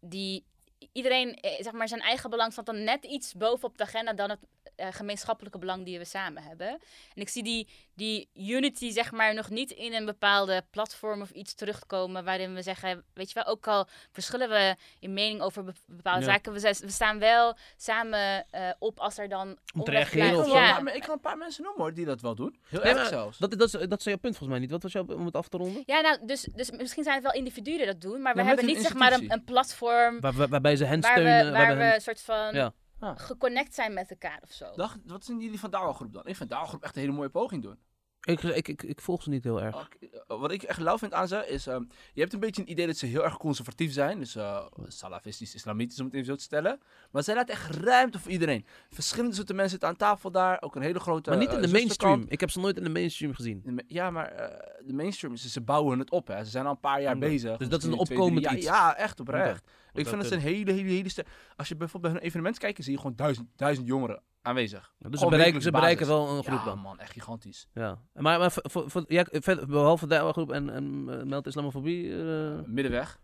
die 0.00 0.44
iedereen 0.92 1.34
eh, 1.34 1.62
zeg 1.62 1.72
maar, 1.72 1.88
zijn 1.88 2.00
eigen 2.00 2.30
belang 2.30 2.52
staat 2.52 2.66
dan 2.66 2.84
net 2.84 3.04
iets 3.04 3.34
bovenop 3.34 3.78
de 3.78 3.84
agenda 3.84 4.12
dan 4.12 4.30
het 4.30 4.46
eh, 4.76 4.86
gemeenschappelijke 4.90 5.58
belang 5.58 5.84
die 5.84 5.98
we 5.98 6.04
samen 6.04 6.42
hebben. 6.42 6.68
En 7.14 7.20
ik 7.22 7.28
zie 7.28 7.42
die, 7.42 7.68
die 7.94 8.28
unity 8.34 8.90
zeg 8.90 9.12
maar 9.12 9.34
nog 9.34 9.50
niet 9.50 9.70
in 9.70 9.92
een 9.94 10.04
bepaalde 10.04 10.64
platform 10.70 11.20
of 11.20 11.30
iets 11.30 11.54
terugkomen 11.54 12.24
waarin 12.24 12.54
we 12.54 12.62
zeggen, 12.62 13.04
weet 13.14 13.28
je 13.28 13.34
wel, 13.34 13.44
ook 13.46 13.66
al 13.68 13.86
verschillen 14.12 14.48
we 14.48 14.76
in 14.98 15.12
mening 15.12 15.40
over 15.40 15.64
be- 15.64 15.72
bepaalde 15.86 16.20
Ja. 16.24 16.32
zaken, 16.32 16.52
we, 16.52 16.58
zijn- 16.58 16.76
we 16.80 16.90
staan 16.90 17.18
wel 17.18 17.56
samen 17.76 18.46
eh, 18.50 18.70
op 18.78 19.00
als 19.00 19.18
er 19.18 19.28
dan 19.28 19.54
te 19.64 19.72
onrecht 19.80 20.12
reageren 20.12 20.44
blijft. 20.44 20.50
of 20.52 20.76
zo. 20.78 20.84
Ja. 20.86 20.92
Ik 20.94 21.02
kan 21.02 21.12
een 21.14 21.20
paar 21.20 21.38
mensen 21.38 21.62
noemen 21.62 21.82
hoor, 21.82 21.94
die 21.94 22.04
dat 22.04 22.20
wel 22.20 22.34
doen. 22.34 22.58
Heel 22.68 22.80
Nee, 22.80 22.88
erg 22.88 22.98
maar 23.00 23.08
zelfs. 23.08 23.38
Dat, 23.38 23.50
dat, 23.50 23.74
is, 23.74 23.88
dat 23.88 23.98
is 23.98 24.04
jouw 24.04 24.16
punt 24.16 24.36
volgens 24.36 24.48
mij 24.50 24.58
niet. 24.58 24.70
Wat 24.70 24.82
was 24.82 24.92
jouw 24.92 25.04
om 25.06 25.24
het 25.26 25.34
af 25.36 25.48
te 25.48 25.56
ronden? 25.56 25.82
Ja, 25.86 26.00
nou, 26.00 26.26
dus, 26.26 26.48
dus 26.54 26.70
misschien 26.70 27.02
zijn 27.02 27.14
het 27.14 27.24
wel 27.24 27.32
individuen 27.32 27.76
die 27.76 27.86
dat 27.86 28.00
doen, 28.00 28.22
maar 28.22 28.34
we 28.34 28.40
Ja, 28.40 28.46
hebben 28.46 28.66
niet 28.66 28.80
zeg 28.80 28.94
maar 28.94 29.12
een, 29.12 29.44
platform 29.44 30.20
Waar, 30.20 30.32
waar- 30.32 30.48
waarbij 30.48 30.76
ze 30.76 30.84
hen 30.84 31.00
waar 31.00 31.10
steunen. 31.10 31.44
we, 31.44 31.50
waar 31.50 31.76
we 31.76 31.82
hen- 31.82 31.94
een 31.94 32.00
soort 32.00 32.20
van 32.20 32.54
Ja. 32.54 32.72
Ah. 32.98 33.18
geconnect 33.18 33.74
zijn 33.74 33.94
met 33.94 34.10
elkaar 34.10 34.40
of 34.42 34.52
zo. 34.52 34.72
Wat 35.06 35.24
zijn 35.24 35.40
jullie 35.40 35.58
van 35.58 35.70
Douwe-groep 35.70 36.12
dan? 36.12 36.26
Ik 36.26 36.36
vind 36.36 36.50
Douwe-groep 36.50 36.82
echt 36.82 36.94
een 36.96 37.00
hele 37.00 37.14
mooie 37.14 37.28
poging 37.30 37.62
doen. 37.62 37.78
Ik, 38.24 38.42
ik, 38.42 38.68
ik, 38.68 38.82
ik 38.82 39.00
volg 39.00 39.22
ze 39.22 39.30
niet 39.30 39.44
heel 39.44 39.62
erg. 39.62 39.76
Ook, 39.76 39.94
eh, 40.00 40.38
Wat 40.40 40.52
ik 40.52 40.62
echt 40.62 40.80
lauw 40.80 40.98
vind 40.98 41.12
aan 41.12 41.28
ze 41.28 41.46
is, 41.48 41.66
ehm, 41.66 41.82
je 42.12 42.20
hebt 42.20 42.32
een 42.32 42.40
beetje 42.40 42.62
een 42.62 42.70
idee 42.70 42.86
dat 42.86 42.96
ze 42.96 43.06
heel 43.06 43.24
erg 43.24 43.36
conservatief 43.36 43.92
zijn. 43.92 44.18
Dus 44.18 44.34
eh, 44.36 44.66
salafistisch, 44.86 45.54
islamitisch 45.54 45.98
om 46.00 46.04
het 46.06 46.14
even 46.14 46.26
zo 46.26 46.34
te 46.34 46.42
stellen. 46.42 46.80
Maar 47.10 47.22
zij 47.22 47.34
laten 47.34 47.54
echt 47.54 47.76
ruimte 47.76 48.18
voor 48.18 48.30
iedereen. 48.30 48.66
Verschillende 48.90 49.34
soorten 49.34 49.54
mensen 49.54 49.72
zitten 49.72 49.88
aan 49.88 49.96
tafel 49.96 50.30
daar. 50.30 50.62
Ook 50.62 50.76
een 50.76 50.82
hele 50.82 51.00
grote 51.00 51.30
Maar 51.30 51.38
niet 51.38 51.48
in 51.48 51.54
eh, 51.54 51.62
de 51.62 51.68
zusterkant. 51.68 52.00
mainstream. 52.00 52.32
Ik 52.32 52.40
heb 52.40 52.50
ze 52.50 52.60
nooit 52.60 52.76
in 52.76 52.84
de 52.84 52.90
mainstream 52.90 53.34
gezien. 53.34 53.62
De 53.64 53.84
Ja, 53.86 54.10
maar 54.10 54.26
eh, 54.32 54.86
de 54.86 54.92
mainstream, 54.92 55.34
is 55.34 55.52
ze 55.52 55.60
bouwen 55.60 55.98
het 55.98 56.10
op. 56.10 56.26
Hè. 56.26 56.44
Ze 56.44 56.50
zijn 56.50 56.64
al 56.64 56.70
een 56.70 56.80
paar 56.80 57.02
jaar 57.02 57.18
bezig. 57.18 57.56
Dus 57.56 57.68
dat 57.68 57.82
is 57.82 57.88
een 57.88 58.04
twee, 58.04 58.18
opkomend 58.18 58.46
iets. 58.52 58.64
jaar. 58.64 58.74
Ja, 58.74 58.96
echt 58.96 59.20
oprecht. 59.20 59.70
Ik 59.92 60.06
vind 60.06 60.20
dat 60.20 60.26
ze 60.30 60.34
een 60.34 60.40
hele, 60.40 60.72
hele, 60.72 60.88
hele... 60.90 61.24
Als 61.56 61.68
je 61.68 61.76
bijvoorbeeld 61.76 62.12
bij 62.12 62.22
hun 62.22 62.30
evenement 62.30 62.58
kijkt, 62.58 62.84
zie 62.84 62.92
je 62.92 62.98
gewoon 62.98 63.16
duizend, 63.16 63.48
duizend 63.56 63.86
jongeren 63.86 64.22
aanwezig. 64.44 64.92
Dus 64.98 65.20
ze 65.20 65.26
bereiken, 65.28 65.62
ze 65.62 65.70
bereiken 65.70 66.06
wel 66.06 66.28
een 66.28 66.44
groep 66.44 66.58
ja, 66.58 66.64
dan. 66.64 66.78
man, 66.78 66.98
echt 66.98 67.12
gigantisch. 67.12 67.68
Ja. 67.74 67.98
Maar, 68.12 68.38
maar 68.38 68.52
voor, 68.52 68.90
voor, 68.90 69.04
ja, 69.08 69.26
behalve 69.68 70.06
de 70.06 70.32
groep 70.32 70.52
en, 70.52 70.70
en 70.70 71.04
eh, 71.08 71.22
Meld 71.22 71.46
Islamofobie. 71.46 72.10
eh, 72.10 72.60
Middenweg. 72.66 73.20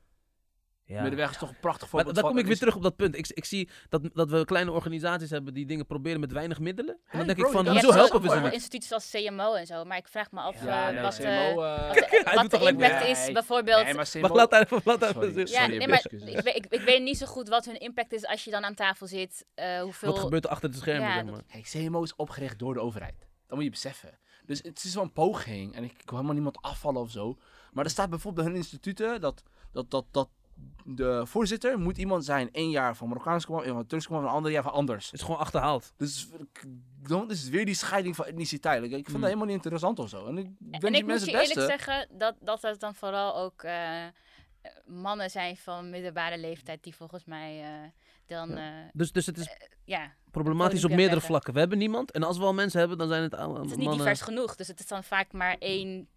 Ja. 0.90 1.00
Middenweg 1.02 1.30
is 1.30 1.36
toch 1.36 1.48
een 1.48 1.60
prachtig 1.60 1.80
Maar 1.80 1.90
voorbeeld 1.90 2.14
daar 2.14 2.24
van- 2.24 2.32
kom 2.32 2.40
ik 2.40 2.46
weer 2.46 2.58
terug 2.58 2.76
op 2.76 2.82
dat 2.82 2.96
punt. 2.96 3.16
Ik, 3.16 3.28
ik 3.28 3.44
zie 3.44 3.68
dat, 3.88 4.02
dat 4.12 4.30
we 4.30 4.44
kleine 4.44 4.70
organisaties 4.70 5.30
hebben 5.30 5.54
die 5.54 5.66
dingen 5.66 5.86
proberen 5.86 6.20
met 6.20 6.32
weinig 6.32 6.58
middelen. 6.58 6.94
En 6.94 7.00
dan 7.04 7.16
Hey, 7.18 7.24
denk 7.26 7.38
bro, 7.38 7.46
ik 7.48 7.52
van, 7.52 7.66
hoezo 7.66 7.80
zo- 7.86 7.92
zo- 7.92 7.98
helpen 7.98 8.20
we 8.22 8.28
ze 8.28 8.40
niet? 8.40 8.52
instituties 8.52 8.92
als 8.92 9.10
CMO 9.10 9.54
en 9.54 9.66
zo, 9.66 9.84
maar 9.84 9.96
ik 9.96 10.08
vraag 10.08 10.30
me 10.30 10.40
af 10.40 10.62
Ja, 10.64 10.86
eh, 10.88 10.94
nee, 10.94 11.02
wat, 11.02 11.16
CMO, 11.16 11.26
eh, 11.26 11.74
eh, 11.74 11.86
wat, 11.88 11.96
hij 12.24 12.34
wat 12.34 12.50
doet 12.50 12.60
de 12.60 12.66
impact 12.68 13.04
is 13.06 13.32
bijvoorbeeld. 13.32 13.84
Nee, 13.84 13.94
maar 13.94 14.08
CMO... 14.10 14.20
Wacht, 14.20 14.34
laat 14.34 14.52
even, 14.52 14.80
laat 14.84 15.02
even. 15.02 15.14
Sorry. 15.48 15.50
ja, 15.50 15.66
nee, 15.66 15.88
maar 15.88 16.04
ik, 16.10 16.42
weet- 16.44 16.56
ik, 16.56 16.66
ik 16.68 16.80
weet 16.80 17.02
niet 17.02 17.18
zo 17.18 17.26
goed 17.26 17.48
wat 17.48 17.64
hun 17.64 17.78
impact 17.80 18.12
is 18.12 18.26
als 18.26 18.44
je 18.44 18.50
dan 18.50 18.64
aan 18.64 18.74
tafel 18.74 19.06
zit. 19.06 19.44
eh, 19.54 19.80
hoeveel... 19.82 20.10
Wat 20.12 20.18
gebeurt 20.20 20.44
er 20.44 20.50
achter 20.50 20.70
de 20.70 20.76
schermen, 20.76 21.08
Ja, 21.08 21.14
zeg 21.14 21.24
dat- 21.24 21.34
maar. 21.52 21.62
CMO 21.62 22.02
is 22.02 22.14
opgericht 22.16 22.58
door 22.58 22.74
de 22.74 22.80
overheid. 22.80 23.28
Dat 23.46 23.54
moet 23.58 23.64
je 23.64 23.70
beseffen. 23.70 24.18
Dus 24.46 24.60
het 24.62 24.84
is 24.84 24.94
wel 24.94 25.02
een 25.02 25.12
poging. 25.12 25.74
En 25.74 25.84
ik, 25.84 25.90
ik 25.92 25.96
wil 26.04 26.12
helemaal 26.12 26.32
niemand 26.32 26.62
afvallen 26.62 27.00
of 27.00 27.10
zo. 27.10 27.36
Maar 27.72 27.84
er 27.84 27.90
staat 27.90 28.10
bijvoorbeeld 28.10 28.44
bij 28.44 28.52
hun 28.54 28.62
instituten 28.62 29.20
dat, 29.20 29.42
dat, 29.72 29.90
dat, 29.90 30.04
dat 30.10 30.28
de 30.84 31.22
voorzitter 31.26 31.78
moet 31.78 31.98
iemand 31.98 32.24
zijn. 32.24 32.48
één 32.52 32.70
jaar 32.70 32.96
van 32.96 33.08
Marokkaans 33.08 33.44
kwam, 33.44 33.62
één 33.62 33.72
van 33.74 33.86
Turks 33.86 34.06
kwam, 34.06 34.18
en 34.20 34.24
een 34.24 34.30
ander 34.30 34.50
jaar 34.52 34.62
van 34.62 34.72
anders. 34.72 35.04
Het 35.04 35.14
is 35.14 35.20
gewoon 35.22 35.40
achterhaald. 35.40 35.92
Dus 35.96 36.28
ik- 36.38 36.64
dan 37.08 37.30
is 37.30 37.40
het 37.40 37.50
weer 37.50 37.64
die 37.64 37.74
scheiding 37.74 38.16
van 38.16 38.24
etniciteit. 38.24 38.78
Ik, 38.82 38.84
ik 38.84 38.92
vind 38.94 39.06
Hmm. 39.06 39.14
dat 39.14 39.24
helemaal 39.24 39.46
niet 39.46 39.54
interessant 39.56 39.98
of 39.98 40.08
zo. 40.08 40.26
En 40.26 40.38
ik 40.38 40.44
wens 40.44 40.56
En 40.58 40.80
die 40.80 40.90
ik 40.90 40.92
moet 40.92 41.06
mensen 41.06 41.30
je 41.30 41.36
het 41.36 41.46
beste. 41.46 41.60
eerlijk 41.60 41.82
zeggen 41.82 42.18
dat, 42.18 42.34
dat 42.40 42.62
het 42.62 42.80
dan 42.80 42.94
vooral 42.94 43.36
ook 43.36 43.62
eh, 43.62 44.04
mannen 44.86 45.30
zijn 45.30 45.56
van 45.56 45.90
middelbare 45.90 46.38
leeftijd 46.38 46.82
die 46.82 46.94
volgens 46.94 47.24
mij 47.24 47.60
eh, 47.62 47.88
dan, 48.26 48.50
eh, 48.50 48.64
Dus, 48.92 49.12
dus 49.12 49.26
het 49.26 49.38
is 49.38 49.56
ja, 49.84 50.12
problematisch 50.30 50.84
op 50.84 50.90
meerdere 50.90 51.20
vlakken. 51.20 51.52
We 51.52 51.58
hebben 51.58 51.78
niemand. 51.78 52.10
En 52.10 52.22
als 52.22 52.38
we 52.38 52.44
al 52.44 52.54
mensen 52.54 52.78
hebben, 52.80 52.98
dan 52.98 53.08
zijn 53.08 53.22
het 53.22 53.34
allemaal 53.34 53.60
het 53.62 53.70
is 53.70 53.76
niet 53.76 53.78
mannen. 53.86 53.98
divers 53.98 54.20
genoeg. 54.20 54.56
Dus 54.56 54.66
het 54.68 54.80
is 54.80 54.86
dan 54.86 55.04
vaak 55.04 55.32
maar 55.32 55.56
één 55.58 56.08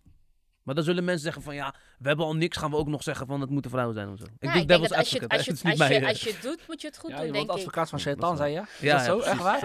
Maar 0.63 0.75
dan 0.75 0.83
zullen 0.83 1.03
mensen 1.03 1.23
zeggen 1.23 1.41
van 1.41 1.55
ja, 1.55 1.73
we 1.99 2.07
hebben 2.07 2.25
al 2.25 2.35
niks. 2.35 2.57
Gaan 2.57 2.69
we 2.71 2.77
ook 2.77 2.87
nog 2.87 3.03
zeggen 3.03 3.27
van 3.27 3.41
het 3.41 3.49
moeten 3.49 3.71
vrouwen 3.71 3.95
zijn 3.95 4.09
of 4.09 4.17
zo. 4.17 4.23
Ik 4.23 4.29
doe 4.39 4.51
denk 4.51 4.67
devil's 4.67 4.89
dat 4.89 4.97
als 4.97 5.09
je, 5.09 5.19
het- 5.19 5.31
als, 5.31 5.45
je, 5.45 5.51
als, 5.51 5.63
niet 5.63 5.77
je, 5.87 6.07
als 6.07 6.21
je 6.23 6.31
het 6.31 6.41
doet, 6.41 6.59
moet 6.67 6.81
je 6.81 6.87
het 6.87 6.97
goed 6.97 7.09
Ja, 7.09 7.15
doen, 7.15 7.23
denk 7.31 7.35
wordt 7.35 7.49
ik. 7.51 7.55
advocaat 7.57 7.89
van 7.89 7.99
Shaitan, 7.99 8.37
zei 8.37 8.51
je? 8.51 8.55
Ja, 8.57 8.63
Is 8.63 8.79
ja, 8.79 8.95
dat 8.95 9.05
zo? 9.05 9.19
Echt 9.29 9.41
waar? 9.41 9.59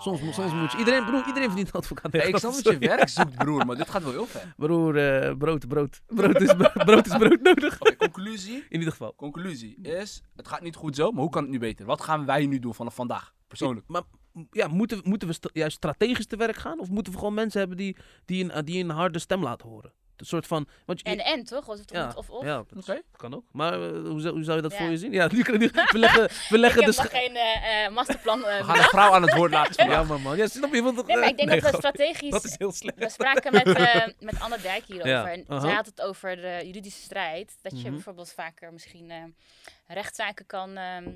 Soms, 0.00 0.20
moet- 0.20 0.34
soms 0.34 0.52
moet 0.52 0.72
je... 0.72 0.78
Iedereen, 0.78 1.04
broer, 1.04 1.26
iedereen 1.26 1.46
verdient 1.48 1.68
een 1.68 1.80
advocaat. 1.80 2.12
Ja, 2.12 2.22
ik 2.22 2.36
snap 2.36 2.52
dat 2.52 2.64
je 2.64 2.78
werk 2.78 3.08
zoekt, 3.08 3.34
broer, 3.36 3.66
maar 3.66 3.76
dit 3.76 3.90
gaat 3.90 4.02
wel 4.02 4.12
heel 4.12 4.26
ver. 4.26 4.54
Broer, 4.56 5.22
eh, 5.22 5.36
brood, 5.36 5.68
brood. 5.68 6.00
Brood 6.06 6.40
is, 6.40 6.54
bro- 6.54 6.84
brood 6.84 7.06
is 7.06 7.16
brood 7.16 7.40
nodig. 7.42 7.78
Conclusie. 7.98 8.56
In 8.68 8.78
ieder 8.78 8.90
geval. 8.90 9.14
Conclusie 9.14 9.78
is, 9.82 10.22
het 10.36 10.48
gaat 10.48 10.60
niet 10.60 10.76
goed 10.76 10.96
zo, 10.96 11.10
maar 11.10 11.22
hoe 11.22 11.30
kan 11.30 11.42
het 11.42 11.50
nu 11.50 11.58
beter? 11.58 11.86
Wat 11.86 12.00
gaan 12.00 12.26
wij 12.26 12.46
nu 12.46 12.58
doen 12.58 12.74
vanaf 12.74 12.94
vandaag, 12.94 13.32
persoonlijk? 13.48 13.86
Maar 13.88 14.02
ja, 14.50 14.66
moeten, 14.68 15.02
we- 15.02 15.08
moeten 15.08 15.28
we 15.28 15.34
juist 15.52 15.76
strategisch 15.76 16.26
te 16.26 16.36
werk 16.36 16.56
gaan? 16.56 16.80
Of 16.80 16.88
moeten 16.90 17.12
we 17.12 17.18
gewoon 17.18 17.34
mensen 17.34 17.58
hebben 17.58 17.76
die, 17.76 17.96
die, 18.24 18.52
een, 18.52 18.64
die 18.64 18.84
een 18.84 18.90
harde 18.90 19.18
stem 19.18 19.42
laten 19.42 19.68
horen? 19.68 19.92
Een 20.16 20.26
soort 20.26 20.46
van... 20.46 20.68
Want 20.86 20.98
je, 21.00 21.04
En 21.04 21.18
en 21.24 21.44
toch? 21.44 21.68
Of, 21.68 21.78
ja, 21.86 22.12
of, 22.16 22.30
of. 22.30 22.44
ja, 22.44 22.64
dat 22.74 22.88
Oké. 22.88 23.00
kan 23.16 23.34
ook. 23.34 23.44
Maar 23.52 23.72
eh, 23.72 23.90
hoe, 24.08 24.20
zou, 24.20 24.34
hoe 24.34 24.44
zou 24.44 24.56
je 24.56 24.62
dat 24.62 24.72
Ja. 24.72 24.78
voor 24.78 24.88
je 24.88 24.96
zien? 24.96 25.12
Ja, 25.12 25.26
nu, 25.32 25.42
nu, 25.58 25.70
we 25.72 25.98
leggen, 25.98 26.28
we 26.48 26.58
leggen 26.58 26.80
ik 26.82 26.86
de... 26.86 26.92
heb 26.94 27.10
nog 27.10 27.20
sch- 27.20 27.24
geen 27.24 27.36
eh, 27.36 27.84
eh, 27.84 27.92
masterplan. 27.92 28.38
We 28.40 28.60
gaan 28.62 28.76
een 28.78 28.82
vrouw 28.82 29.12
aan 29.12 29.22
het 29.22 29.34
woord 29.34 29.50
laten. 29.50 29.88
Ja, 29.90 30.02
man, 30.02 30.22
man. 30.22 30.36
Ja, 30.36 30.46
snap 30.46 30.74
je? 30.74 30.82
Want, 30.82 31.06
Nee, 31.06 31.16
maar 31.16 31.28
ik 31.28 31.36
denk 31.36 31.48
nee, 31.50 31.60
dat 31.60 31.70
we 31.70 31.76
strategisch... 31.76 32.30
Dat 32.30 32.44
is 32.44 32.54
heel 32.58 32.72
slecht. 32.72 32.98
We 32.98 33.08
spraken 33.10 33.52
met, 33.52 33.66
eh, 33.66 34.06
met 34.20 34.40
Anne 34.40 34.60
Dijk 34.60 34.84
hierover. 34.84 35.10
Ja, 35.10 35.30
En 35.30 35.44
aha. 35.48 35.60
zij 35.60 35.72
had 35.72 35.86
het 35.86 36.00
over 36.02 36.36
de 36.36 36.60
juridische 36.64 37.02
strijd. 37.02 37.58
Dat 37.62 37.72
je 37.72 37.78
Mhm. 37.84 37.90
bijvoorbeeld 37.92 38.32
vaker 38.32 38.72
misschien 38.72 39.10
eh, 39.10 39.22
rechtszaken 39.86 40.46
kan, 40.46 40.76
ehm, 40.76 41.10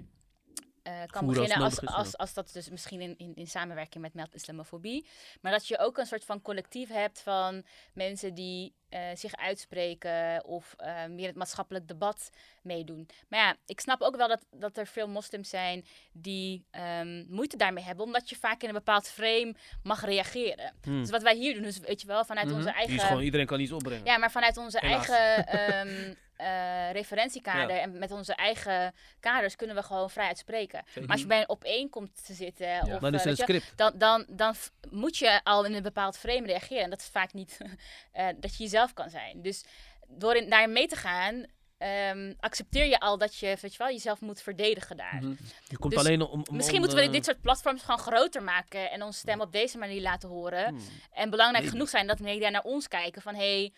eh, 0.82 1.02
kan 1.06 1.26
beginnen. 1.26 1.56
Als, 1.56 1.86
als, 1.86 2.16
als, 2.16 2.34
dat 2.34 2.50
dus 2.52 2.68
misschien 2.70 3.00
in, 3.00 3.14
in, 3.18 3.34
in 3.34 3.46
samenwerking 3.46 4.02
met 4.02 4.14
Meld 4.14 4.34
Islamofobie. 4.34 5.06
Maar 5.40 5.52
dat 5.52 5.68
je 5.68 5.78
ook 5.78 5.98
een 5.98 6.06
soort 6.06 6.24
van 6.24 6.42
collectief 6.42 6.88
hebt 6.88 7.20
van 7.20 7.64
mensen 7.94 8.34
die 8.34 8.74
eh, 8.88 9.00
zich 9.14 9.36
uitspreken 9.36 10.44
of 10.44 10.74
eh, 10.76 11.04
meer 11.06 11.26
het 11.26 11.36
maatschappelijk 11.36 11.88
debat 11.88 12.30
meedoen. 12.62 13.08
Maar 13.28 13.38
ja, 13.40 13.56
ik 13.66 13.80
snap 13.80 14.00
ook 14.00 14.16
wel 14.16 14.28
dat, 14.28 14.46
dat 14.50 14.76
er 14.76 14.86
veel 14.86 15.08
moslims 15.08 15.48
zijn 15.48 15.84
die 16.12 16.64
ehm, 16.70 17.24
moeite 17.28 17.56
daarmee 17.56 17.84
hebben, 17.84 18.04
omdat 18.04 18.28
je 18.28 18.36
vaak 18.36 18.62
in 18.62 18.68
een 18.68 18.74
bepaald 18.74 19.08
frame 19.08 19.54
mag 19.82 20.04
reageren. 20.04 20.74
Hmm. 20.82 21.00
Dus 21.00 21.10
wat 21.10 21.22
wij 21.22 21.34
hier 21.36 21.54
doen, 21.54 21.64
is 21.64 21.78
weet 21.78 22.00
je 22.00 22.06
wel, 22.06 22.24
vanuit 22.24 22.46
Mhm. 22.46 22.56
onze 22.56 22.68
Die 22.72 22.80
is 22.82 22.86
eigen. 22.88 23.06
gewoon, 23.06 23.22
iedereen 23.22 23.46
kan 23.46 23.60
iets 23.60 23.72
opbrengen. 23.72 24.04
Ja, 24.04 24.18
maar 24.18 24.30
vanuit 24.30 24.56
onze 24.56 24.78
Helaas. 24.80 25.08
eigen 25.08 25.46
ehm, 25.58 26.14
eh, 26.42 26.90
referentiekader 26.92 27.76
en 27.76 27.98
met 27.98 28.10
onze 28.10 28.34
eigen 28.34 28.94
kaders 29.20 29.56
kunnen 29.56 29.76
we 29.76 29.82
gewoon 29.82 30.10
vrijheid 30.10 30.38
spreken. 30.38 30.84
Maar 31.00 31.06
als 31.08 31.20
je 31.20 31.26
bij 31.26 31.38
een 31.38 31.48
opeen 31.48 31.90
komt 31.90 32.24
te 32.26 32.32
zitten, 32.34 32.80
of, 32.82 32.88
Dan 33.00 33.14
is 33.14 33.24
eh, 33.24 33.46
je, 33.46 33.62
dan, 33.76 33.92
dan, 33.98 34.24
dan 34.28 34.54
moet 34.90 35.16
je 35.18 35.40
al 35.44 35.64
in 35.64 35.74
een 35.74 35.82
bepaald 35.82 36.18
frame 36.18 36.46
reageren. 36.46 36.82
En 36.82 36.90
dat 36.90 37.00
is 37.00 37.08
vaak 37.08 37.32
niet 37.32 37.58
eh, 38.12 38.26
dat 38.36 38.56
je 38.56 38.62
jezelf 38.62 38.92
kan 38.92 39.10
zijn. 39.10 39.42
Dus 39.42 39.64
door 40.08 40.34
in, 40.36 40.50
daarin 40.50 40.72
mee 40.72 40.86
te 40.86 40.96
gaan, 40.96 41.44
ehm, 41.78 42.32
accepteer 42.40 42.86
je 42.86 43.00
al 43.00 43.18
dat 43.18 43.36
je, 43.36 43.56
weet 43.60 43.72
je 43.72 43.78
wel, 43.78 43.88
jezelf 43.88 44.20
moet 44.20 44.42
verdedigen 44.42 44.96
daar. 44.96 45.18
Mhm. 45.20 45.34
Je 45.68 45.78
komt 45.78 45.92
Dus 45.92 46.02
alleen 46.02 46.22
om... 46.22 46.42
om- 46.48 46.56
Misschien 46.56 46.78
om, 46.78 46.84
moeten 46.84 47.04
we 47.04 47.10
dit 47.10 47.24
soort 47.24 47.40
platforms 47.40 47.82
gewoon 47.82 47.98
groter 47.98 48.42
maken 48.42 48.90
en 48.90 49.02
onze 49.02 49.18
stem 49.18 49.40
op 49.40 49.52
deze 49.52 49.78
manier 49.78 50.00
laten 50.02 50.28
horen. 50.28 50.66
hmm. 50.68 50.80
En 51.12 51.30
belangrijk 51.30 51.66
genoeg 51.66 51.88
zijn 51.88 52.06
dat 52.06 52.18
media 52.20 52.48
naar 52.48 52.62
ons 52.62 52.88
kijken 52.88 53.22
van 53.22 53.34
hé, 53.34 53.40
hey, 53.60 53.72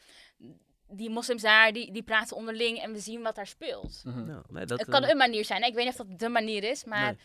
die 0.96 1.10
moslims 1.10 1.42
daar, 1.42 1.72
die, 1.72 1.92
die 1.92 2.02
praten 2.02 2.36
onderling 2.36 2.78
en 2.78 2.92
we 2.92 2.98
zien 2.98 3.22
wat 3.22 3.34
daar 3.34 3.46
speelt. 3.46 4.02
Mhm. 4.04 4.28
Ja, 4.30 4.42
nee, 4.50 4.64
dat, 4.66 4.78
Het 4.78 4.88
kan 4.88 5.02
eh, 5.04 5.10
een 5.10 5.16
manier 5.16 5.44
zijn. 5.44 5.62
Ik 5.62 5.74
weet 5.74 5.84
niet 5.84 6.00
of 6.00 6.06
dat 6.06 6.18
de 6.18 6.28
manier 6.28 6.64
is, 6.64 6.84
maar 6.84 7.04
Nee. 7.04 7.16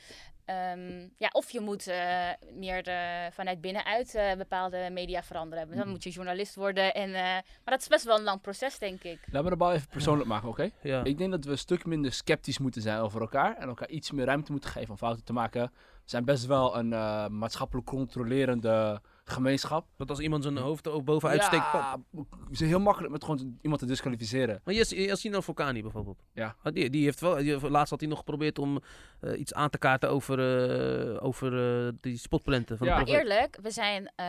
ehm, 0.45 1.07
ja, 1.17 1.29
of 1.31 1.49
je 1.51 1.59
moet 1.59 1.87
eh, 1.87 2.27
meer 2.53 2.87
eh, 2.87 3.31
vanuit 3.31 3.61
binnenuit 3.61 4.15
eh, 4.15 4.35
bepaalde 4.37 4.89
media 4.91 5.23
veranderen. 5.23 5.67
Dan 5.69 5.77
Mhm. 5.77 5.89
moet 5.89 6.03
je 6.03 6.09
journalist 6.09 6.55
worden. 6.55 6.93
En, 6.93 7.07
eh, 7.09 7.21
maar 7.23 7.43
dat 7.65 7.79
is 7.81 7.87
best 7.87 8.03
wel 8.05 8.17
een 8.17 8.23
lang 8.23 8.41
proces, 8.41 8.77
denk 8.79 9.03
ik. 9.03 9.19
Laten 9.25 9.43
we 9.43 9.49
de 9.49 9.55
bal 9.55 9.73
even 9.73 9.87
persoonlijk 9.87 10.27
maken, 10.29 10.49
oké? 10.49 10.69
Ja. 10.81 11.03
Ik 11.03 11.17
denk 11.17 11.31
dat 11.31 11.45
we 11.45 11.51
een 11.51 11.57
stuk 11.57 11.85
minder 11.85 12.13
sceptisch 12.13 12.57
moeten 12.57 12.81
zijn 12.81 12.99
over 12.99 13.21
elkaar. 13.21 13.55
En 13.57 13.67
elkaar 13.67 13.89
iets 13.89 14.11
meer 14.11 14.25
ruimte 14.25 14.51
moeten 14.51 14.69
geven 14.69 14.89
om 14.89 14.97
fouten 14.97 15.23
te 15.23 15.33
maken. 15.33 15.61
We 16.03 16.15
zijn 16.15 16.25
best 16.25 16.45
wel 16.45 16.77
een 16.77 16.93
eh, 16.93 17.27
maatschappelijk 17.27 17.87
controlerende 17.87 19.01
gemeenschap. 19.29 19.85
Dat 19.97 20.09
als 20.09 20.19
iemand 20.19 20.43
zijn 20.43 20.57
hoofd 20.57 20.85
er 20.85 20.91
ook 20.91 21.05
bovenuit 21.05 21.43
steekt... 21.43 21.71
pap. 21.71 21.99
Ja, 22.11 22.25
zijn 22.51 22.69
heel 22.69 22.79
makkelijk 22.79 23.11
met 23.11 23.23
gewoon 23.23 23.57
iemand 23.61 23.81
te 23.81 23.87
disqualificeren. 23.87 24.61
Maar 24.63 24.73
Yassine 24.73 25.41
Volcani 25.41 25.81
bijvoorbeeld. 25.81 26.23
Ja. 26.33 26.55
Ah, 26.63 26.73
Die, 26.73 26.89
die 26.89 27.03
heeft 27.03 27.19
wel, 27.19 27.35
die, 27.35 27.69
laatst 27.69 27.89
had 27.89 27.99
hij 27.99 28.09
nog 28.09 28.17
geprobeerd 28.17 28.59
om 28.59 28.79
eh, 29.21 29.39
iets 29.39 29.53
aan 29.53 29.69
te 29.69 29.77
kaarten 29.77 30.09
over, 30.09 30.39
eh, 30.39 31.23
over 31.25 31.85
eh, 31.87 31.91
die 32.01 32.17
spotprenten 32.17 32.77
van 32.77 32.87
Ja. 32.87 33.03
de 33.03 33.11
eerlijk, 33.11 33.57
we 33.61 33.71
zijn 33.71 34.11
eh, 34.15 34.25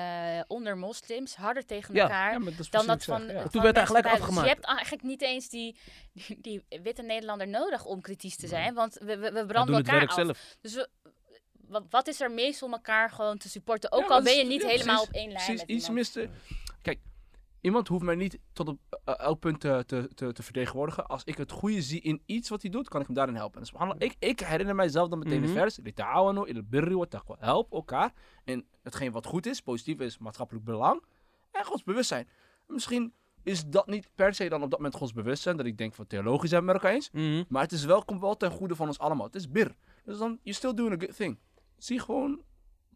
onder 0.46 0.76
moslims 0.76 1.36
harder 1.36 1.66
tegen 1.66 1.94
Ja. 1.94 2.02
elkaar. 2.02 2.32
Ja, 2.32 2.38
maar 2.38 2.50
dat 2.50 2.60
is 2.60 2.70
dan 2.70 2.86
dat 2.86 3.04
van, 3.04 3.20
zeg, 3.20 3.32
ja. 3.32 3.40
van 3.40 3.50
Toen 3.50 3.62
werd 3.62 3.76
hij 3.76 3.86
gelijk. 3.86 4.04
Dus 4.04 4.12
afgemaakt. 4.12 4.46
je 4.48 4.52
hebt 4.54 4.66
eigenlijk 4.66 5.02
niet 5.02 5.22
eens 5.22 5.48
die, 5.48 5.76
die, 6.12 6.38
die 6.40 6.80
witte 6.82 7.02
Nederlander 7.02 7.48
nodig 7.48 7.84
om 7.84 8.00
kritisch 8.00 8.36
te 8.36 8.46
zijn. 8.46 8.74
Want 8.74 8.94
we, 8.94 9.04
we, 9.06 9.16
we 9.16 9.30
We 9.30 9.36
doen 9.38 9.46
branden 9.46 9.74
het 9.74 9.86
elkaar 9.86 9.98
werk 9.98 10.10
af. 10.10 10.24
zelf. 10.24 10.56
Dus 10.60 10.74
we, 10.74 10.88
wat, 11.70 11.84
wat 11.90 12.08
is 12.08 12.20
er 12.20 12.30
meest 12.30 12.62
om 12.62 12.72
elkaar 12.72 13.10
gewoon 13.10 13.38
te 13.38 13.48
supporten? 13.48 13.92
Ook 13.92 14.00
Ja, 14.00 14.14
al 14.14 14.22
ben 14.22 14.36
je 14.36 14.44
niet 14.44 14.62
ja, 14.62 14.68
helemaal 14.68 14.94
precies, 14.94 15.08
op 15.08 15.14
één 15.14 15.32
lijn 15.32 15.44
Precies, 15.44 15.60
met 15.60 15.70
iets 15.76 15.90
miste. 15.90 16.28
Kijk, 16.82 16.98
iemand 17.60 17.88
hoeft 17.88 18.04
mij 18.04 18.14
niet 18.14 18.38
tot 18.52 18.68
op 18.68 18.78
eh, 19.04 19.18
elk 19.18 19.38
punt 19.40 19.60
te, 19.60 19.82
te, 19.86 20.10
te, 20.14 20.32
te 20.32 20.42
vertegenwoordigen. 20.42 21.06
Als 21.06 21.24
ik 21.24 21.36
het 21.36 21.50
goede 21.50 21.82
zie 21.82 22.00
in 22.00 22.22
iets 22.26 22.48
wat 22.48 22.62
hij 22.62 22.70
doet, 22.70 22.88
kan 22.88 23.00
ik 23.00 23.06
hem 23.06 23.16
daarin 23.16 23.34
helpen. 23.34 23.60
En 23.60 23.66
subhanallah, 23.66 24.00
ik, 24.00 24.16
ik 24.18 24.40
herinner 24.40 24.74
mijzelf 24.74 25.08
dan 25.08 25.18
meteen 25.18 25.40
de 25.40 25.48
vers. 25.48 25.78
"Lita'awanu 25.82 26.46
ilal 26.46 26.62
birri 26.64 26.94
wa 26.94 27.04
taqwa." 27.04 27.36
Help 27.38 27.72
elkaar 27.72 28.12
in 28.44 28.66
hetgeen 28.82 29.12
wat 29.12 29.26
goed 29.26 29.46
is, 29.46 29.60
positief 29.60 30.00
is, 30.00 30.18
maatschappelijk 30.18 30.64
belang. 30.64 31.04
En 31.50 31.64
godsbewustzijn. 31.64 32.28
Misschien 32.66 33.12
is 33.42 33.66
dat 33.66 33.86
niet 33.86 34.10
per 34.14 34.34
se 34.34 34.48
dan 34.48 34.62
op 34.62 34.70
dat 34.70 34.78
moment 34.78 34.96
godsbewustzijn. 34.96 35.56
Dat 35.56 35.66
ik 35.66 35.78
denk 35.78 35.94
van 35.94 36.06
theologisch 36.06 36.50
zijn 36.50 36.60
we 36.60 36.66
met 36.66 36.76
elkaar 36.76 36.92
eens. 36.92 37.10
Mhm. 37.10 37.44
Maar 37.48 37.62
het 37.62 37.72
is 37.72 37.84
wel, 37.84 38.04
komt 38.04 38.20
wel 38.20 38.36
ten 38.36 38.50
goede 38.50 38.76
van 38.76 38.86
ons 38.86 38.98
allemaal. 38.98 39.26
Het 39.26 39.34
is 39.34 39.50
bir. 39.50 39.74
Dus 40.04 40.18
dan, 40.18 40.38
you're 40.42 40.58
still 40.58 40.74
doing 40.74 41.02
a 41.02 41.06
good 41.06 41.16
thing. 41.16 41.38
Zie 41.84 42.00
gewoon 42.00 42.40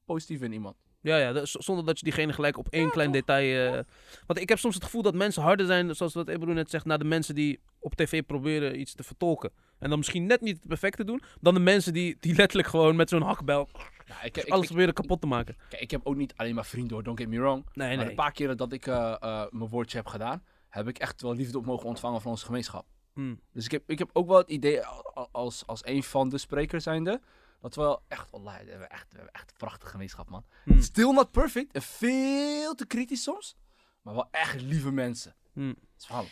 positief 0.04 0.40
in 0.42 0.52
iemand. 0.52 0.76
Ja, 1.00 1.16
ja, 1.16 1.44
zonder 1.44 1.84
dat 1.84 1.98
je 1.98 2.04
diegene 2.04 2.32
gelijk 2.32 2.58
op 2.58 2.68
één 2.70 2.90
klein 2.90 3.10
detail... 3.10 3.72
eh, 3.72 3.84
Want 4.26 4.40
ik 4.40 4.48
heb 4.48 4.58
soms 4.58 4.74
het 4.74 4.84
gevoel 4.84 5.02
dat 5.02 5.14
mensen 5.14 5.42
harder 5.42 5.66
zijn, 5.66 5.94
zoals 5.94 6.14
wat 6.14 6.28
Ebro 6.28 6.52
net 6.52 6.70
zegt, 6.70 6.84
naar 6.84 6.98
de 6.98 7.04
mensen 7.04 7.34
die 7.34 7.60
op 7.78 7.94
tv 7.94 8.22
proberen 8.26 8.80
iets 8.80 8.94
te 8.94 9.02
vertolken. 9.02 9.50
En 9.78 9.88
dan 9.88 9.98
misschien 9.98 10.26
net 10.26 10.40
niet 10.40 10.56
het 10.56 10.66
perfecte 10.68 11.04
doen, 11.04 11.22
dan 11.40 11.54
de 11.54 11.60
mensen 11.60 11.92
die, 11.92 12.16
die 12.20 12.34
letterlijk 12.34 12.68
gewoon 12.68 12.96
met 12.96 13.08
zo'n 13.08 13.22
hakbel 13.22 13.68
Ja, 14.06 14.22
ik, 14.22 14.36
ik, 14.36 14.48
alles 14.48 14.62
ik, 14.62 14.68
proberen 14.68 14.94
kapot 14.94 15.20
te 15.20 15.26
maken. 15.26 15.56
kijk, 15.68 15.82
ik 15.82 15.90
heb 15.90 16.00
ook 16.04 16.16
niet 16.16 16.32
alleen 16.36 16.54
maar 16.54 16.66
vrienden 16.66 16.92
hoor, 16.94 17.02
don't 17.02 17.18
get 17.18 17.28
me 17.28 17.38
wrong. 17.38 17.66
Nee, 17.72 17.88
maar 17.88 17.96
nee. 17.96 18.08
een 18.08 18.14
paar 18.14 18.32
keren 18.32 18.56
dat 18.56 18.72
ik 18.72 18.86
eh, 18.86 19.14
eh, 19.20 19.46
mijn 19.50 19.70
woordje 19.70 19.96
heb 19.96 20.06
gedaan, 20.06 20.42
heb 20.68 20.88
ik 20.88 20.98
echt 20.98 21.22
wel 21.22 21.34
liefde 21.34 21.58
op 21.58 21.66
mogen 21.66 21.86
ontvangen 21.86 22.20
van 22.20 22.30
onze 22.30 22.44
gemeenschap. 22.44 22.86
Hmm. 23.12 23.40
Dus 23.52 23.64
ik 23.64 23.70
heb, 23.70 23.82
ik 23.86 23.98
heb 23.98 24.10
ook 24.12 24.28
wel 24.28 24.38
het 24.38 24.50
idee, 24.50 24.84
als, 25.32 25.66
als 25.66 25.86
een 25.86 26.02
van 26.02 26.28
de 26.28 26.38
sprekers 26.38 26.82
zijnde, 26.82 27.20
dat 27.64 27.74
we 27.74 27.80
wel 27.80 28.02
echt, 28.08 28.32
Allah, 28.32 28.56
we 28.58 28.70
hebben 28.70 28.90
echt, 28.90 29.06
we 29.10 29.16
hebben 29.16 29.34
echt 29.34 29.50
een 29.50 29.56
prachtige 29.56 29.90
gemeenschap 29.90 30.28
man. 30.30 30.44
Hmm. 30.64 30.80
Still 30.80 31.12
not 31.12 31.30
perfect 31.30 31.72
en 31.72 31.82
veel 31.82 32.74
te 32.74 32.86
kritisch 32.86 33.22
soms, 33.22 33.56
maar 34.02 34.14
wel 34.14 34.28
echt 34.30 34.60
lieve 34.60 34.90
mensen. 34.90 35.34
Hmm. 35.52 35.76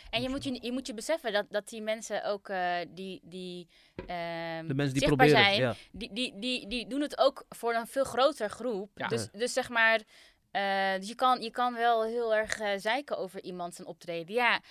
En 0.09 0.21
je 0.21 0.29
moet 0.29 0.43
je, 0.43 0.57
je 0.61 0.71
moet 0.71 0.87
je 0.87 0.93
beseffen 0.93 1.33
dat, 1.33 1.45
dat 1.49 1.69
die 1.69 1.81
mensen 1.81 2.23
ook 2.25 2.49
eh, 2.49 2.75
die, 2.89 3.21
die 3.23 3.67
ehm, 3.95 4.67
De 4.67 4.73
mensen 4.73 4.93
die 4.93 5.07
zichtbaar 5.07 5.27
proberen. 5.27 5.43
zijn, 5.43 5.55
Ja. 5.55 5.75
die, 5.91 6.13
die, 6.13 6.39
die, 6.39 6.67
die 6.67 6.87
doen 6.87 7.01
het 7.01 7.17
ook 7.17 7.45
voor 7.49 7.73
een 7.73 7.87
veel 7.87 8.03
groter 8.03 8.49
groep. 8.49 8.91
Ja. 8.95 9.07
Dus, 9.07 9.29
dus 9.31 9.53
zeg 9.53 9.69
maar, 9.69 10.01
eh, 10.51 10.93
dus 10.99 11.07
je, 11.07 11.15
kan, 11.15 11.41
je 11.41 11.51
kan 11.51 11.73
wel 11.73 12.03
heel 12.03 12.35
erg 12.35 12.59
eh, 12.59 12.69
zeiken 12.77 13.17
over 13.17 13.43
iemand 13.43 13.75
zijn 13.75 13.87
optreden. 13.87 14.35
Ja, 14.35 14.61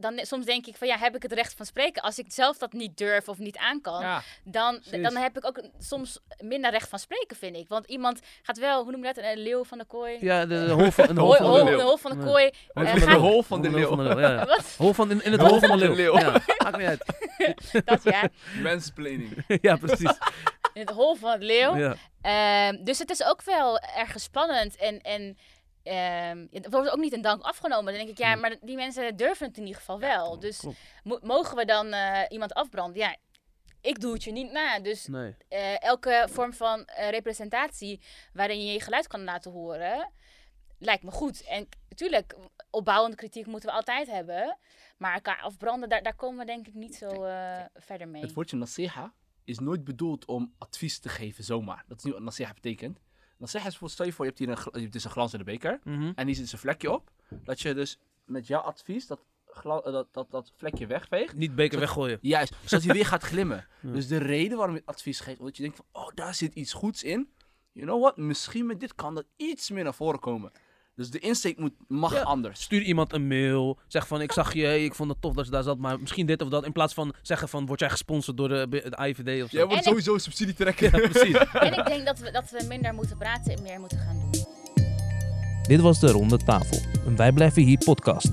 dan, 0.00 0.18
soms 0.22 0.44
denk 0.46 0.66
ik 0.66 0.76
van 0.76 0.88
ja, 0.88 0.96
heb 0.98 1.14
ik 1.16 1.22
het 1.22 1.32
recht 1.32 1.54
van 1.54 1.66
spreken? 1.66 2.02
Als 2.02 2.18
ik 2.18 2.26
zelf 2.28 2.58
dat 2.58 2.72
niet 2.72 2.96
durf 2.96 3.28
of 3.28 3.38
niet 3.38 3.56
aan 3.56 3.80
kan, 3.80 4.00
Ja, 4.00 4.22
dan, 4.44 4.80
precies. 4.80 5.02
dan 5.02 5.16
heb 5.16 5.36
ik 5.36 5.46
ook 5.46 5.62
soms 5.78 6.18
minder 6.42 6.70
recht 6.70 6.88
van 6.88 6.98
spreken, 6.98 7.36
vind 7.36 7.56
ik. 7.56 7.68
Want 7.68 7.86
iemand 7.86 8.20
gaat 8.42 8.58
wel, 8.58 8.82
hoe 8.82 8.92
noem 8.92 9.04
je 9.06 9.12
dat, 9.14 9.24
een 9.24 9.38
leeuw 9.38 9.64
van 9.64 9.78
de 9.78 9.84
kooi? 9.84 10.16
Ja, 10.20 10.46
de, 10.46 10.66
de 10.66 10.72
hol 10.72 10.90
van, 10.90 11.08
een 11.08 11.18
hol 11.18 11.26
Hol, 11.26 11.36
van 11.36 11.44
de 11.46 11.50
hol, 11.50 11.64
leeuw. 11.64 11.78
een 11.78 11.84
hol 11.86 11.96
van 11.96 12.10
de 12.10 12.16
Ja. 12.18 12.24
kooi. 12.24 12.50
Van 12.74 12.84
de 12.84 13.00
de 13.00 13.14
hol 13.14 13.42
van 13.42 13.62
de 13.62 13.70
leeuw. 13.70 13.96
de 13.96 14.20
ja. 14.20 14.46
Hol 14.76 14.92
van, 14.92 15.10
in, 15.10 15.22
in 15.24 15.32
het 15.32 15.40
Hol 15.40 15.58
van 15.60 15.78
de 15.78 15.86
de 15.88 15.94
leeuw. 15.94 16.18
Ja, 16.18 16.32
maakt 16.58 16.76
niet 16.76 16.86
uit. 16.86 17.04
Dat 17.84 18.02
ja, 18.02 18.28
Mansplaining. 18.62 19.44
ja, 19.60 19.76
precies. 19.76 20.18
in 20.72 20.80
het 20.80 20.90
hol 20.90 21.14
van 21.14 21.30
het 21.30 21.42
leeuw. 21.42 21.76
Ja. 21.76 21.96
Ehm, 22.22 22.84
dus 22.84 22.98
het 22.98 23.10
is 23.10 23.24
ook 23.24 23.42
wel 23.42 23.78
erg 23.78 24.20
spannend. 24.20 24.76
En, 24.76 25.00
en 25.00 25.38
ehm, 25.82 26.46
het 26.50 26.66
wordt 26.70 26.90
ook 26.90 26.98
niet 26.98 27.12
een 27.12 27.20
dank 27.22 27.42
afgenomen. 27.42 27.84
Dan 27.84 27.94
denk 27.94 28.08
ik, 28.08 28.18
ja, 28.18 28.34
maar 28.34 28.56
die 28.60 28.76
mensen 28.76 29.16
durven 29.16 29.46
het 29.46 29.56
in 29.56 29.62
ieder 29.62 29.78
geval 29.78 29.98
wel. 29.98 30.38
dus 30.38 30.64
mo- 31.04 31.18
mogen 31.22 31.56
we 31.56 31.64
dan 31.64 31.92
eh, 31.92 32.20
iemand 32.28 32.54
afbranden? 32.54 33.00
Ja, 33.00 33.16
ik 33.80 34.00
doe 34.00 34.12
het 34.12 34.24
je 34.24 34.32
niet 34.32 34.52
na. 34.52 34.80
Dus 34.80 35.06
Nee. 35.06 35.34
eh, 35.48 35.82
elke 35.82 36.26
vorm 36.30 36.52
van 36.52 36.84
eh, 36.84 37.08
representatie 37.10 38.00
waarin 38.32 38.64
je 38.66 38.72
je 38.72 38.80
geluid 38.80 39.06
kan 39.06 39.24
laten 39.24 39.50
horen, 39.52 40.12
lijkt 40.78 41.02
me 41.02 41.10
goed. 41.10 41.44
En 41.44 41.68
natuurlijk, 41.88 42.34
opbouwende 42.70 43.16
kritiek 43.16 43.46
moeten 43.46 43.68
we 43.68 43.74
altijd 43.74 44.06
hebben. 44.10 44.58
Maar 44.98 45.14
elkaar 45.14 45.40
afbranden, 45.40 45.88
daar, 45.88 46.02
daar 46.02 46.14
komen 46.14 46.38
we 46.38 46.44
denk 46.44 46.66
ik 46.66 46.74
niet 46.74 46.94
zo 46.94 47.24
eh, 47.24 47.60
verder 47.74 48.08
mee. 48.08 48.22
Het 48.22 48.32
woordje 48.34 48.56
nasiha 48.56 49.12
is 49.44 49.58
nooit 49.58 49.84
bedoeld 49.84 50.24
om 50.24 50.54
advies 50.58 50.98
te 50.98 51.08
geven 51.08 51.44
zomaar. 51.44 51.84
Dat 51.86 51.98
is 51.98 52.04
niet 52.04 52.12
wat 52.14 52.22
nasiha 52.22 52.52
betekent. 52.54 52.98
Nasiha 53.38 53.66
is 53.66 53.78
bijvoorbeeld, 53.78 53.92
stel 53.92 54.06
je 54.06 54.12
voor, 54.12 54.24
je 54.24 54.30
hebt 54.30 54.42
hier 54.42 54.48
een, 54.48 54.72
je 54.72 54.80
hebt 54.80 54.92
dus 54.92 55.04
een 55.04 55.10
glans 55.10 55.32
in 55.32 55.38
de 55.38 55.44
beker. 55.44 55.80
Mhm. 55.84 56.12
En 56.14 56.26
hier 56.26 56.34
zit 56.34 56.52
een 56.52 56.58
vlekje 56.58 56.90
op. 56.90 57.10
Dat 57.44 57.60
je 57.60 57.74
dus 57.74 57.98
met 58.24 58.46
jouw 58.46 58.60
advies 58.60 59.06
dat, 59.06 59.20
eh, 59.64 59.82
dat, 59.84 60.08
dat, 60.12 60.30
dat 60.30 60.52
vlekje 60.56 60.86
wegveegt. 60.86 61.34
Niet 61.34 61.54
beker 61.54 61.78
weggooien. 61.78 62.18
Juist, 62.20 62.54
zodat 62.64 62.84
hij 62.84 62.94
weer 62.98 63.06
gaat 63.06 63.22
glimmen. 63.22 63.66
Ja. 63.80 63.92
Dus 63.92 64.08
de 64.08 64.16
reden 64.16 64.58
waarom 64.58 64.74
je 64.74 64.82
advies 64.84 65.20
geeft, 65.20 65.38
omdat 65.38 65.56
je 65.56 65.62
denkt 65.62 65.76
van, 65.76 66.02
oh, 66.02 66.08
daar 66.14 66.34
zit 66.34 66.54
iets 66.54 66.72
goeds 66.72 67.02
in. 67.02 67.28
You 67.72 67.86
know 67.86 68.00
what, 68.00 68.16
misschien 68.16 68.66
met 68.66 68.80
dit 68.80 68.94
kan 68.94 69.16
er 69.16 69.24
iets 69.36 69.70
meer 69.70 69.84
naar 69.84 69.94
voren 69.94 70.20
komen. 70.20 70.52
Dus 70.98 71.10
de 71.10 71.18
insteek 71.18 71.58
moet, 71.58 71.72
mag 71.88 72.12
Ja. 72.12 72.20
anders. 72.22 72.62
Stuur 72.62 72.82
iemand 72.82 73.12
een 73.12 73.26
mail. 73.26 73.78
Zeg 73.86 74.06
van, 74.06 74.20
ik 74.20 74.32
zag 74.32 74.54
je, 74.54 74.62
hey, 74.64 74.84
ik 74.84 74.94
vond 74.94 75.10
het 75.10 75.20
tof 75.20 75.34
dat 75.34 75.44
je 75.44 75.50
daar 75.50 75.62
zat. 75.62 75.78
Maar 75.78 76.00
misschien 76.00 76.26
dit 76.26 76.42
of 76.42 76.48
dat. 76.48 76.64
In 76.64 76.72
plaats 76.72 76.94
van 76.94 77.14
zeggen 77.22 77.48
van, 77.48 77.66
word 77.66 77.80
jij 77.80 77.90
gesponsord 77.90 78.36
door 78.36 78.48
de, 78.48 78.66
de 78.68 79.06
IVD 79.08 79.42
of 79.42 79.50
zo. 79.50 79.56
Jij 79.56 79.66
wordt 79.66 79.72
En 79.72 79.76
ik- 79.78 79.82
sowieso 79.84 80.18
subsidie 80.18 80.54
trekken. 80.54 80.90
Ja, 81.02 81.08
precies. 81.08 81.36
En 81.52 81.72
ik 81.78 81.86
denk 81.86 82.06
dat 82.06 82.18
we, 82.18 82.30
dat 82.30 82.50
we 82.50 82.64
minder 82.68 82.94
moeten 82.94 83.16
praten 83.18 83.56
en 83.56 83.62
meer 83.62 83.80
moeten 83.80 83.98
gaan 83.98 84.16
doen. 84.32 84.44
Dit 85.62 85.80
was 85.80 86.00
de 86.00 86.10
Ronde 86.10 86.36
Tafel, 86.36 86.78
een 87.06 87.16
Wij 87.16 87.32
Blijven 87.32 87.62
Hier 87.62 87.78
podcast. 87.78 88.28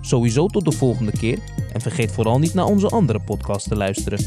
Sowieso 0.00 0.46
tot 0.46 0.64
de 0.64 0.72
volgende 0.72 1.12
keer 1.12 1.38
en 1.72 1.80
vergeet 1.80 2.12
vooral 2.12 2.38
niet 2.38 2.54
naar 2.54 2.64
onze 2.66 2.88
andere 2.88 3.20
podcast 3.20 3.68
te 3.68 3.76
luisteren. 3.76 4.18